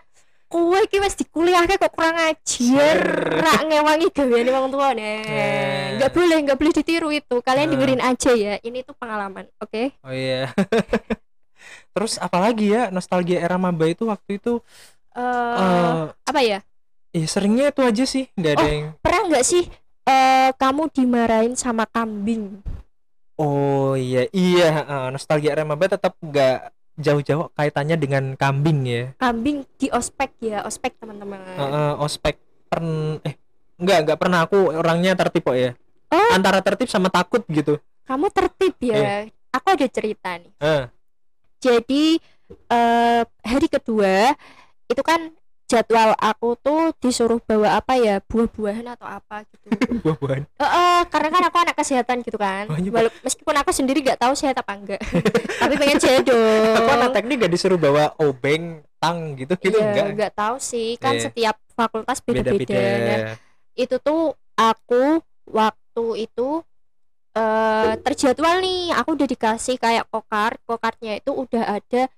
kowe 0.48 0.80
iki 0.80 0.98
wis 0.98 1.12
dikuliahke 1.14 1.76
kok 1.76 1.92
kurang 1.92 2.16
ajar 2.16 2.98
rak 3.36 3.68
ngewangi 3.68 4.08
gaweane 4.10 4.48
wong 4.48 4.70
tua 4.70 4.96
Eh. 4.96 5.98
enggak 5.98 6.12
boleh 6.14 6.38
enggak 6.40 6.56
boleh 6.56 6.72
ditiru 6.72 7.10
itu 7.12 7.36
kalian 7.42 7.68
dengerin 7.68 8.00
aja 8.00 8.32
ya 8.32 8.56
ini 8.62 8.80
tuh 8.82 8.96
pengalaman 8.96 9.50
oke 9.60 9.92
Oh 10.02 10.14
iya. 10.14 10.48
Terus 11.94 12.16
apalagi 12.16 12.70
ya 12.70 12.88
nostalgia 12.88 13.42
era 13.42 13.58
maba 13.58 13.86
itu 13.86 14.06
waktu 14.06 14.38
itu 14.38 14.62
Eh, 15.12 15.22
eh 15.58 16.14
apa 16.14 16.40
ya 16.40 16.62
ya 17.10 17.26
seringnya 17.26 17.74
itu 17.74 17.82
aja 17.82 18.06
sih, 18.06 18.30
nggak 18.32 18.54
ada 18.54 18.62
Oh. 18.62 18.70
yang 18.70 18.86
pernah 19.02 19.22
nggak 19.26 19.42
sih 19.44 19.66
eh 20.08 20.50
kamu 20.56 20.88
dimarahin 20.96 21.54
sama 21.60 21.84
kambing. 21.84 22.64
Oh 23.38 23.94
iya, 23.94 24.26
iya, 24.32 24.88
eh, 24.88 25.08
nostalgia 25.14 25.54
era 25.54 25.68
maba 25.68 25.86
tetap 25.86 26.16
nggak 26.24 26.74
jauh-jauh 26.98 27.54
kaitannya 27.54 27.94
dengan 28.00 28.34
kambing 28.34 28.88
ya. 28.88 29.04
kambing 29.22 29.62
di 29.78 29.92
ospek 29.94 30.34
ya 30.42 30.66
ospek 30.66 30.98
teman-teman. 30.98 31.38
Eh, 31.44 31.62
eh, 31.62 31.94
ospek. 32.02 32.36
Pern 32.68 33.22
eh 33.24 33.38
enggak 33.78 33.98
enggak 34.04 34.18
pernah. 34.20 34.40
Aku 34.48 34.74
orangnya 34.74 35.14
tertib 35.14 35.46
kok 35.46 35.56
ya. 35.56 35.72
Oh. 36.08 36.32
antara 36.32 36.64
tertib 36.64 36.88
sama 36.88 37.12
takut 37.12 37.44
gitu. 37.52 37.78
Kamu 38.08 38.32
tertib 38.32 38.80
ya? 38.80 39.28
Aku 39.52 39.76
ada 39.76 39.88
cerita 39.92 40.40
nih. 40.40 40.52
Eh 40.64 40.84
jadi 41.62 42.06
eh 42.72 43.22
hari 43.44 43.68
kedua 43.68 44.32
itu 44.88 45.02
kan 45.04 45.34
jadwal 45.68 46.16
aku 46.16 46.56
tuh 46.58 46.96
disuruh 46.98 47.38
bawa 47.40 47.78
apa 47.78 47.94
ya? 47.96 48.24
Buah-buahan 48.24 48.88
atau 48.90 49.04
apa 49.04 49.44
gitu. 49.46 49.68
Buah-buahan? 50.04 50.44
Eh, 50.48 50.64
eh, 50.64 51.02
karena 51.08 51.30
kan 51.30 51.44
aku 51.46 51.58
anak 51.60 51.76
kesehatan 51.76 52.24
gitu 52.24 52.36
kan. 52.36 52.66
Oh, 52.68 52.80
iya. 52.80 52.90
Walau- 52.90 53.16
meskipun 53.22 53.52
aku 53.54 53.72
sendiri 53.72 54.00
nggak 54.02 54.18
tahu 54.18 54.34
sehat 54.34 54.56
apa 54.56 54.72
enggak. 54.74 55.02
Tapi 55.62 55.74
pengen 55.76 56.00
sehat 56.00 56.24
dong. 56.24 56.74
Aku 56.74 56.90
anak 56.90 57.12
teknik 57.14 57.36
gak 57.40 57.52
disuruh 57.52 57.76
bawa 57.76 58.16
obeng 58.18 58.80
tang 58.98 59.36
gitu 59.36 59.54
gitu 59.56 59.78
Iya, 59.78 59.86
enggak? 59.86 60.06
nggak 60.16 60.34
tahu 60.34 60.56
sih. 60.58 60.96
Kan 60.98 61.20
Iya. 61.20 61.24
setiap 61.30 61.56
fakultas 61.72 62.18
beda-beda 62.24 62.58
beda-beda. 62.58 63.16
Itu 63.76 63.96
tuh 64.00 64.22
aku 64.56 65.20
waktu 65.46 66.06
itu 66.24 66.64
eh 67.34 67.94
terjadwal 68.02 68.58
nih. 68.60 68.96
Aku 68.96 69.14
udah 69.14 69.28
dikasih 69.28 69.78
kayak 69.78 70.08
kokar. 70.08 70.58
Kokarnya 70.64 71.20
itu 71.20 71.30
udah 71.30 71.78
ada 71.78 72.10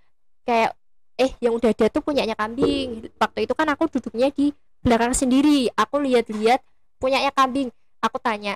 kayak 0.47 0.78
eh 1.19 1.32
yang 1.43 1.60
udah 1.60 1.75
ada 1.75 1.91
tuh 1.91 1.99
punyanya 1.99 2.34
kambing. 2.39 3.12
Waktu 3.19 3.43
itu 3.43 3.53
kan 3.53 3.67
aku 3.67 3.91
duduknya 3.91 4.32
di 4.32 4.55
belakang 4.79 5.12
sendiri. 5.12 5.67
Aku 5.75 5.99
lihat-lihat 5.99 6.63
punyanya 6.95 7.36
kambing. 7.36 7.67
Aku 7.99 8.15
tanya 8.23 8.55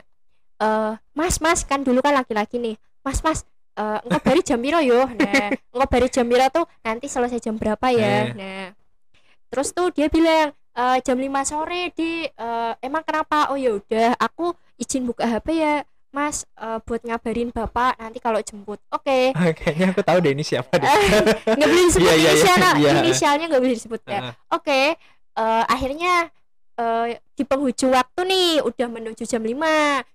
eh 0.63 0.93
mas 1.11 1.43
mas 1.43 1.67
kan 1.67 1.83
dulu 1.83 1.99
kan 1.99 2.15
laki-laki 2.15 2.55
nih. 2.57 2.79
Mas 3.03 3.19
mas 3.19 3.43
eh 3.75 3.99
engkau 4.07 4.21
bari 4.23 4.41
jam 4.41 4.63
piro 4.63 4.79
yo? 4.79 5.03
Nah 5.11 5.51
engkau 5.75 5.87
bari 5.91 6.07
jam 6.07 6.25
piro 6.25 6.45
tuh 6.47 6.65
nanti 6.87 7.11
selesai 7.11 7.43
jam 7.43 7.59
berapa 7.59 7.91
ya? 7.91 8.07
Eh. 8.07 8.25
nah 8.33 8.65
terus 9.51 9.69
tuh 9.75 9.93
dia 9.93 10.09
bilang 10.09 10.49
"Eh, 10.73 10.97
jam 11.05 11.13
5 11.21 11.45
sore 11.45 11.93
di 11.93 12.25
eh, 12.25 12.73
emang 12.81 13.03
kenapa? 13.05 13.53
Oh 13.53 13.57
ya 13.59 13.77
udah 13.77 14.17
aku 14.17 14.55
izin 14.81 15.05
buka 15.05 15.29
HP 15.29 15.47
ya 15.61 15.85
mas 16.13 16.45
eh, 16.55 16.77
buat 16.79 17.01
ngabarin 17.01 17.49
bapak 17.49 17.97
nanti 17.97 18.21
kalau 18.21 18.37
jemput. 18.39 18.77
Oke. 18.87 19.33
Kayaknya 19.57 19.85
aku 19.89 20.01
tahu 20.01 20.17
deh 20.21 20.31
ini 20.31 20.45
siapa 20.45 20.69
deh. 20.71 20.85
Nggak 21.43 21.67
boleh 21.67 21.83
disebut 21.83 22.05
iya, 22.07 22.15
iya. 22.15 22.31
inisialnya 22.31 22.71
Iya. 22.77 22.91
inisialnya 23.01 23.45
nggak 23.49 23.61
boleh 23.61 23.75
disebut 23.75 24.01
ya. 24.05 24.19
Heeh. 24.21 24.33
oke 24.47 24.79
eh, 25.33 25.63
akhirnya 25.65 26.13
eh, 26.73 27.05
di 27.33 27.43
penghujung 27.43 27.91
waktu 27.91 28.21
nih 28.23 28.49
udah 28.61 28.87
menuju 28.87 29.25
jam 29.25 29.41
5 29.41 29.57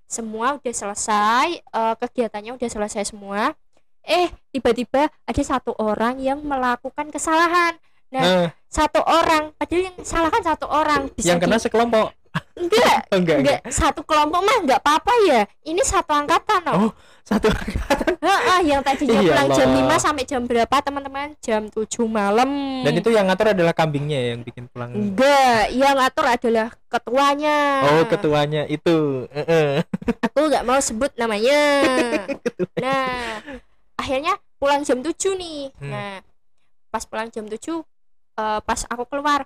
semua 0.07 0.57
udah 0.57 0.73
selesai 0.73 1.47
eh, 1.59 1.95
kegiatannya 1.99 2.55
udah 2.55 2.69
selesai 2.71 3.11
semua. 3.11 3.53
Eh 4.01 4.31
tiba-tiba 4.49 5.11
ada 5.11 5.43
satu 5.45 5.75
orang 5.77 6.17
yang 6.17 6.39
melakukan 6.41 7.11
kesalahan. 7.11 7.75
Eh, 8.09 8.49
satu 8.67 9.05
orang 9.05 9.53
padahal 9.53 9.93
yang 9.93 9.97
salah 10.01 10.33
kan 10.33 10.41
satu 10.41 10.65
orang. 10.65 11.13
Bisa 11.13 11.29
yang 11.29 11.43
kena 11.43 11.61
di- 11.61 11.65
sekelompok 11.67 12.17
enggak 12.63 12.97
enggak 13.15 13.37
enggak. 13.43 13.61
satu 13.71 14.01
kelompok 14.03 14.41
mah 14.43 14.57
enggak 14.63 14.81
apa-apa 14.83 15.13
ya. 15.27 15.41
Ini 15.65 15.83
satu 15.85 16.13
angkatan 16.15 16.61
loh 16.67 16.75
Oh, 16.89 16.91
satu 17.27 17.53
Heeh, 18.19 18.61
yang 18.67 18.83
tadinya 18.83 19.21
pulang 19.23 19.49
jam 19.55 19.69
Allah. 19.71 20.01
5 20.01 20.05
sampai 20.11 20.25
jam 20.27 20.43
berapa 20.43 20.77
teman-teman? 20.83 21.39
Jam 21.39 21.71
7 21.71 21.87
malam. 22.11 22.51
Dan 22.83 22.93
itu 22.99 23.15
yang 23.15 23.31
ngatur 23.31 23.55
adalah 23.55 23.71
kambingnya 23.77 24.35
yang 24.35 24.41
bikin 24.43 24.67
pulang. 24.67 24.91
Enggak 24.91 25.71
yang 25.71 25.95
ngatur 25.95 26.27
adalah 26.27 26.69
ketuanya. 26.91 27.59
Oh 27.87 28.05
ketuanya. 28.11 28.63
Itu. 28.67 29.29
Aku 30.27 30.39
nggak 30.51 30.67
mau 30.67 30.81
sebut 30.83 31.15
namanya. 31.15 31.61
Nah 32.83 33.43
akhirnya 33.99 34.39
pulang 34.59 34.83
jam 34.87 35.03
7 35.03 35.15
nih. 35.35 35.75
Hmm. 35.79 35.91
nah 35.91 36.15
pas 36.89 37.05
pulang 37.05 37.29
jam 37.29 37.45
7 37.45 37.59
eh, 37.59 38.61
pas 38.65 38.81
aku 38.89 39.05
keluar 39.11 39.45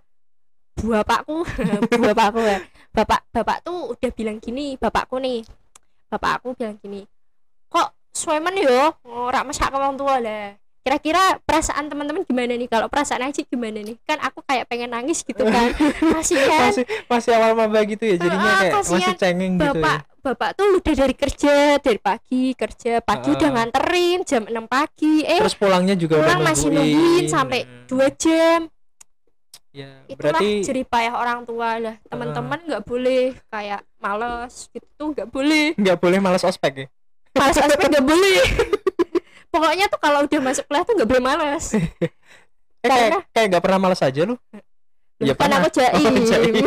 bapakku 0.75 1.45
bapakku 2.07 2.41
ya. 2.41 2.59
Bapak 2.91 3.25
bapak 3.31 3.59
tuh 3.63 3.93
udah 3.93 4.11
bilang 4.11 4.37
gini 4.37 4.77
bapakku 4.77 5.17
nih. 5.17 5.45
Bapak 6.07 6.41
aku 6.41 6.53
bilang 6.53 6.77
gini 6.77 7.05
kok 7.67 7.89
suemen 8.11 8.53
yo? 8.55 8.93
Ora 9.03 9.41
masak 9.43 9.69
ke 9.69 9.77
wong 9.77 9.97
tua 9.97 10.19
lah. 10.19 10.53
Kira-kira 10.83 11.39
perasaan 11.41 11.87
teman-teman 11.87 12.21
gimana 12.21 12.53
nih? 12.53 12.67
Kalau 12.67 12.91
perasaan 12.91 13.23
Aji 13.23 13.47
gimana 13.47 13.79
nih? 13.79 13.95
Kan 14.03 14.19
aku 14.19 14.43
kayak 14.43 14.67
pengen 14.67 14.91
nangis 14.91 15.23
gitu 15.23 15.41
kan. 15.41 15.71
Kasihan. 16.13 16.69
Masih 16.69 16.85
masih 17.07 17.31
awal 17.33 17.55
maba 17.55 17.81
gitu 17.83 18.03
ya 18.03 18.19
jadinya 18.19 18.45
Ah, 18.45 18.59
kayak 18.61 18.73
kasihan. 18.77 18.99
masih 18.99 19.15
cengeng 19.17 19.53
gitu 19.57 19.73
bapak 19.73 19.97
ya. 19.97 20.21
bapak 20.21 20.51
tuh 20.53 20.69
udah 20.77 20.95
dari 20.97 21.15
kerja 21.15 21.55
dari 21.79 21.97
pagi 21.97 22.45
kerja 22.53 22.93
pagi 22.99 23.31
Ah. 23.31 23.35
udah 23.35 23.49
nganterin 23.53 24.19
jam 24.27 24.43
6 24.45 24.67
pagi. 24.67 25.15
Eh 25.23 25.39
terus 25.39 25.55
pulangnya 25.55 25.95
juga 25.95 26.19
udah 26.19 26.27
pulang 26.29 26.41
masih 26.45 26.69
nungguin 26.69 27.25
sampai 27.25 27.61
dua 27.87 28.07
jam 28.13 28.67
ya 29.73 29.89
itulah 30.05 30.37
berarti 30.37 30.49
jerih 30.63 30.85
payah 30.85 31.15
orang 31.15 31.43
tua. 31.43 31.81
Lah 31.81 31.97
teman-teman 32.05 32.61
nggak 32.63 32.85
boleh 32.85 33.33
kayak 33.49 33.81
males 33.97 34.69
gitu 34.69 34.87
tuh 34.95 35.07
nggak 35.11 35.29
boleh. 35.29 35.73
Nggak 35.75 35.99
boleh 35.99 36.19
malas 36.21 36.45
ospek 36.45 36.73
ya? 36.77 36.87
Males 37.33 37.57
aspek 37.57 37.87
nggak 37.89 38.07
boleh. 38.13 38.41
Pokoknya 39.49 39.85
tuh 39.87 39.99
kalau 39.99 40.25
udah 40.25 40.41
masuk 40.41 40.65
kuliah 40.65 40.85
tuh 40.85 40.95
nggak 40.95 41.09
boleh 41.09 41.23
males. 41.23 41.67
Eh, 41.73 41.85
kayak 42.81 43.09
Karena- 43.13 43.25
kayak 43.31 43.47
nggak 43.51 43.65
pernah 43.65 43.81
malas 43.81 44.01
aja 44.01 44.21
lu. 44.23 44.37
Ya, 45.23 45.33
kan 45.33 45.49
pernah. 45.49 45.59
aku 45.63 45.71
jaim. 45.73 46.13
Oh, 46.13 46.25
jaim. 46.27 46.55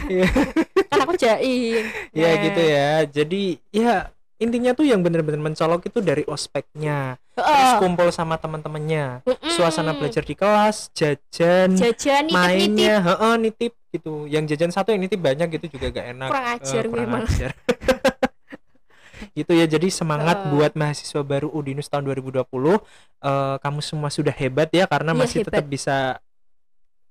Kan 0.90 0.98
aku 1.00 1.14
jaim. 1.16 1.84
Ya 2.10 2.28
Nah. 2.28 2.34
gitu 2.42 2.62
ya. 2.62 2.90
Jadi 3.06 3.42
ya 3.70 4.10
intinya 4.40 4.72
tuh 4.72 4.82
yang 4.82 5.04
bener-bener 5.04 5.36
mencolok 5.38 5.84
itu 5.84 6.00
dari 6.00 6.24
ospeknya 6.24 7.20
terus 7.30 7.46
Heeh. 7.46 7.78
kumpul 7.78 8.08
sama 8.08 8.34
teman-temannya 8.34 9.20
Mm-mm. 9.22 9.52
suasana 9.52 9.92
belajar 9.92 10.24
di 10.24 10.32
kelas 10.32 10.88
jajan 10.90 11.76
jajan 11.76 12.24
nitip 12.24 12.32
nitip 12.32 12.34
mainnya 12.34 12.94
heeh 12.98 13.34
nitip 13.36 13.72
gitu 13.90 14.24
yang 14.24 14.44
jajan 14.44 14.70
satu 14.70 14.90
yang 14.90 15.00
nitip 15.00 15.18
banyak 15.18 15.48
gitu 15.54 15.76
juga 15.76 15.92
gak 15.92 16.06
enak 16.10 16.28
kurang 16.28 16.46
Eh, 16.46 16.54
ajar 16.56 16.82
gue 16.82 16.90
kurang 16.90 17.06
emang 17.06 17.22
ajar. 17.24 17.50
gitu 19.38 19.52
ya 19.52 19.66
jadi 19.68 19.88
semangat 19.88 20.36
Heeh. 20.40 20.50
buat 20.50 20.72
mahasiswa 20.72 21.20
baru 21.20 21.48
Udinus 21.48 21.86
tahun 21.86 22.08
2020 22.08 22.80
Eh, 23.20 23.56
kamu 23.60 23.80
semua 23.84 24.08
sudah 24.08 24.32
hebat 24.32 24.72
ya 24.72 24.88
karena 24.88 25.12
Iya, 25.12 25.20
masih 25.20 25.38
hebat. 25.44 25.52
tetap 25.52 25.64
bisa 25.68 25.96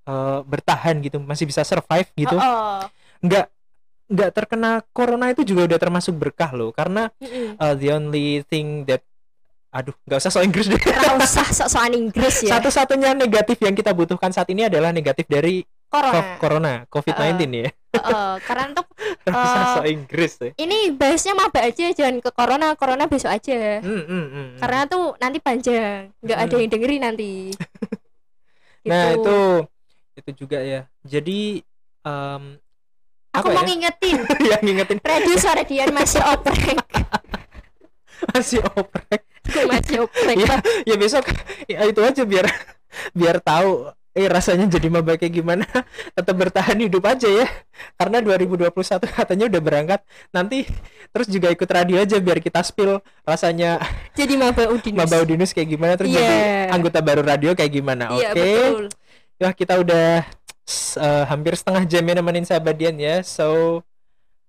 eh, 0.04 0.40
bertahan 0.44 0.96
gitu 1.00 1.22
masih 1.22 1.46
bisa 1.46 1.62
survive 1.62 2.10
gitu 2.16 2.34
Heeh. 2.34 2.82
nggak 3.22 3.46
nggak 4.10 4.32
terkena 4.34 4.82
corona 4.90 5.30
itu 5.30 5.46
juga 5.46 5.70
udah 5.70 5.80
termasuk 5.80 6.14
berkah 6.14 6.50
loh 6.52 6.70
karena 6.70 7.14
uh, 7.56 7.74
the 7.74 7.90
only 7.90 8.42
thing 8.44 8.84
that 8.84 9.06
aduh 9.70 9.94
nggak 10.02 10.18
usah 10.18 10.34
so 10.34 10.42
Inggris 10.42 10.66
deh. 10.66 10.82
Nggak 10.82 11.14
usah 11.30 11.46
sok-sokan 11.46 11.94
Inggris 11.94 12.42
ya. 12.42 12.58
Satu-satunya 12.58 13.14
negatif 13.14 13.62
yang 13.62 13.72
kita 13.72 13.94
butuhkan 13.94 14.34
saat 14.34 14.50
ini 14.50 14.66
adalah 14.66 14.90
negatif 14.90 15.30
dari 15.30 15.62
corona. 15.86 16.10
co- 16.12 16.34
corona 16.42 16.74
COVID-19 16.90 17.38
ya. 17.54 17.70
Heeh, 17.70 18.32
karena 18.44 18.66
Eh, 19.30 19.66
so 19.74 19.82
Inggris 19.86 20.34
ya 20.38 20.50
ini 20.58 20.90
bahasnya 20.90 21.34
maba 21.34 21.62
aja 21.62 21.86
jangan 21.90 22.18
ke 22.18 22.30
corona 22.30 22.74
corona 22.74 23.06
besok 23.06 23.30
aja. 23.30 23.78
Hmm, 23.78 23.94
hmm, 23.94 24.06
hmm, 24.10 24.26
hmm. 24.26 24.48
karena 24.58 24.82
tuh 24.86 25.14
nanti 25.18 25.38
panjang 25.38 26.10
nggak 26.18 26.40
ada 26.40 26.50
Hmm. 26.50 26.62
yang 26.66 26.72
dengerin 26.72 27.02
nanti. 27.04 27.32
Nah 28.90 29.12
Gitu. 29.12 29.22
itu 29.22 29.38
itu 30.16 30.32
juga 30.40 30.60
ya. 30.60 30.82
Jadi 31.04 31.62
em, 32.02 32.44
aku 33.32 33.48
mau 33.50 33.62
ya? 33.62 33.68
ngingetin. 33.68 34.18
Yang 34.52 34.62
ngingetin. 34.66 34.98
Radio 35.02 35.36
suara 35.38 35.62
Dian 35.64 35.92
masih 35.92 36.22
oprek. 36.26 36.80
Masih 38.36 38.60
oprek. 38.76 39.24
Gue 39.48 39.64
masih 39.64 40.04
oprek. 40.04 40.36
Ya 40.44 40.60
ya 40.84 40.96
besok 41.00 41.24
ya 41.72 41.88
itu 41.88 42.04
aja 42.04 42.28
biar 42.28 42.52
biar 43.16 43.40
tahu 43.40 43.88
eh 44.12 44.28
rasanya 44.28 44.68
jadi 44.68 44.92
maba 44.92 45.16
kayak 45.16 45.40
gimana. 45.40 45.64
Tetap 46.20 46.36
bertahan 46.36 46.76
hidup 46.84 47.08
aja 47.08 47.32
ya. 47.32 47.48
Karena 47.96 48.20
2021 48.20 48.76
katanya 49.08 49.46
udah 49.48 49.62
berangkat. 49.64 50.00
Nanti 50.36 50.68
terus 51.16 51.32
juga 51.32 51.48
ikut 51.48 51.70
radio 51.72 51.96
aja 51.96 52.20
biar 52.20 52.44
kita 52.44 52.60
spill 52.60 53.00
rasanya 53.24 53.80
jadi 54.20 54.36
maba 54.36 54.68
udinus. 54.68 55.00
Maba 55.00 55.24
Udinus 55.24 55.56
kayak 55.56 55.70
gimana. 55.72 55.96
Terus 55.96 56.12
Iya. 56.12 56.20
jadi 56.20 56.38
anggota 56.76 57.00
baru 57.00 57.24
radio 57.24 57.56
kayak 57.56 57.72
gimana. 57.72 58.12
Oke. 58.12 58.20
iya 58.20 58.30
betul. 58.36 58.86
Ya 59.40 59.50
kita 59.56 59.80
udah 59.80 60.28
eh, 60.96 61.24
hampir 61.26 61.54
setengah 61.54 61.84
jam 61.84 62.02
ya 62.02 62.14
nemenin 62.16 62.44
sahabat 62.44 62.74
Dian 62.74 62.96
ya 62.96 63.22
so 63.22 63.82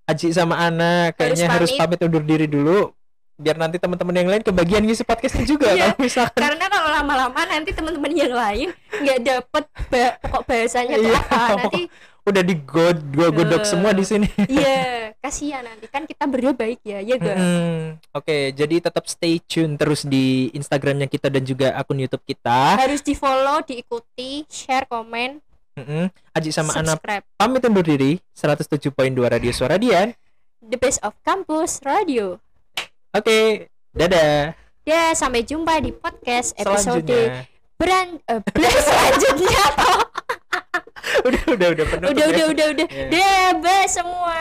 Aji 0.04 0.30
sama 0.30 0.58
Ana 0.58 1.10
kayaknya 1.12 1.46
harus, 1.48 1.70
Harus 1.70 1.78
pamit 1.78 2.00
undur 2.00 2.20
diri 2.20 2.44
dulu 2.44 2.90
biar 3.36 3.56
nanti 3.56 3.78
teman-teman 3.78 4.12
yang 4.12 4.28
lain 4.28 4.42
kebagian 4.42 4.82
ngisi 4.82 5.00
podcastnya 5.00 5.46
juga 5.46 5.70
Iya. 5.70 5.90
kalau 5.90 5.96
misalkan 5.98 6.40
karena 6.44 6.66
kalau 6.66 6.88
lama-lama 6.90 7.40
nanti 7.46 7.72
teman-teman 7.72 8.12
yang 8.12 8.30
lain 8.30 8.68
nggak 8.92 9.18
dapet 9.22 9.64
ba- 9.88 10.16
pokok 10.20 10.42
bahasanya 10.44 10.94
tuh 10.94 11.08
Iya. 11.08 11.20
apa 11.24 11.56
nanti 11.56 11.82
udah 12.28 12.42
digod 12.44 12.96
gua 13.08 13.28
godok 13.32 13.64
Eh. 13.64 13.66
semua 13.66 13.90
di 13.90 14.04
sini. 14.04 14.28
iya 14.44 14.84
kasihan 15.24 15.64
nanti 15.64 15.88
kan 15.88 16.04
kita 16.04 16.20
berdua 16.26 16.52
baik 16.52 16.82
ya 16.82 17.00
ya 17.00 17.16
gak 17.16 17.32
Mm-mm. 17.32 17.80
Oke, 18.12 18.52
jadi 18.52 18.76
tetap 18.82 19.08
stay 19.08 19.40
tune 19.40 19.72
terus 19.74 20.04
di 20.04 20.52
Instagramnya 20.52 21.06
kita 21.06 21.28
dan 21.28 21.40
juga 21.40 21.72
akun 21.72 21.96
YouTube 21.96 22.26
kita. 22.26 22.76
harus 22.76 23.00
di 23.00 23.14
follow 23.14 23.64
diikuti 23.64 24.44
share 24.46 24.84
komen 24.84 25.40
Mm-mm. 25.80 26.04
Aji 26.30 26.50
sama 26.50 26.70
Ana 26.74 26.94
subscribe 26.94 27.24
pamit 27.34 27.64
undur 27.64 27.80
diri 27.82 28.20
107.2 28.32 28.92
Radio 29.24 29.50
Suara 29.50 29.74
Dian. 29.74 30.12
the 30.60 30.76
best 30.76 31.00
of 31.00 31.16
campus 31.20 31.80
radio 31.80 32.36
Oke, 33.10 33.66
dadah. 33.90 34.52
ya 34.82 35.10
sampai 35.12 35.42
jumpa 35.42 35.80
di 35.80 35.90
podcast 35.90 36.52
episode 36.54 37.08
eh, 37.08 37.48
beran 37.74 38.20
selanjutnya 38.86 39.64
udah 41.20 41.42
udah 41.48 41.68
udah 41.70 41.84
udah 41.90 42.08
ya. 42.12 42.26
udah 42.28 42.46
udah 42.46 42.66
udah 42.70 42.86
Iya. 42.86 43.08
deh 43.08 43.48
bye 43.58 43.88
semua 43.88 44.38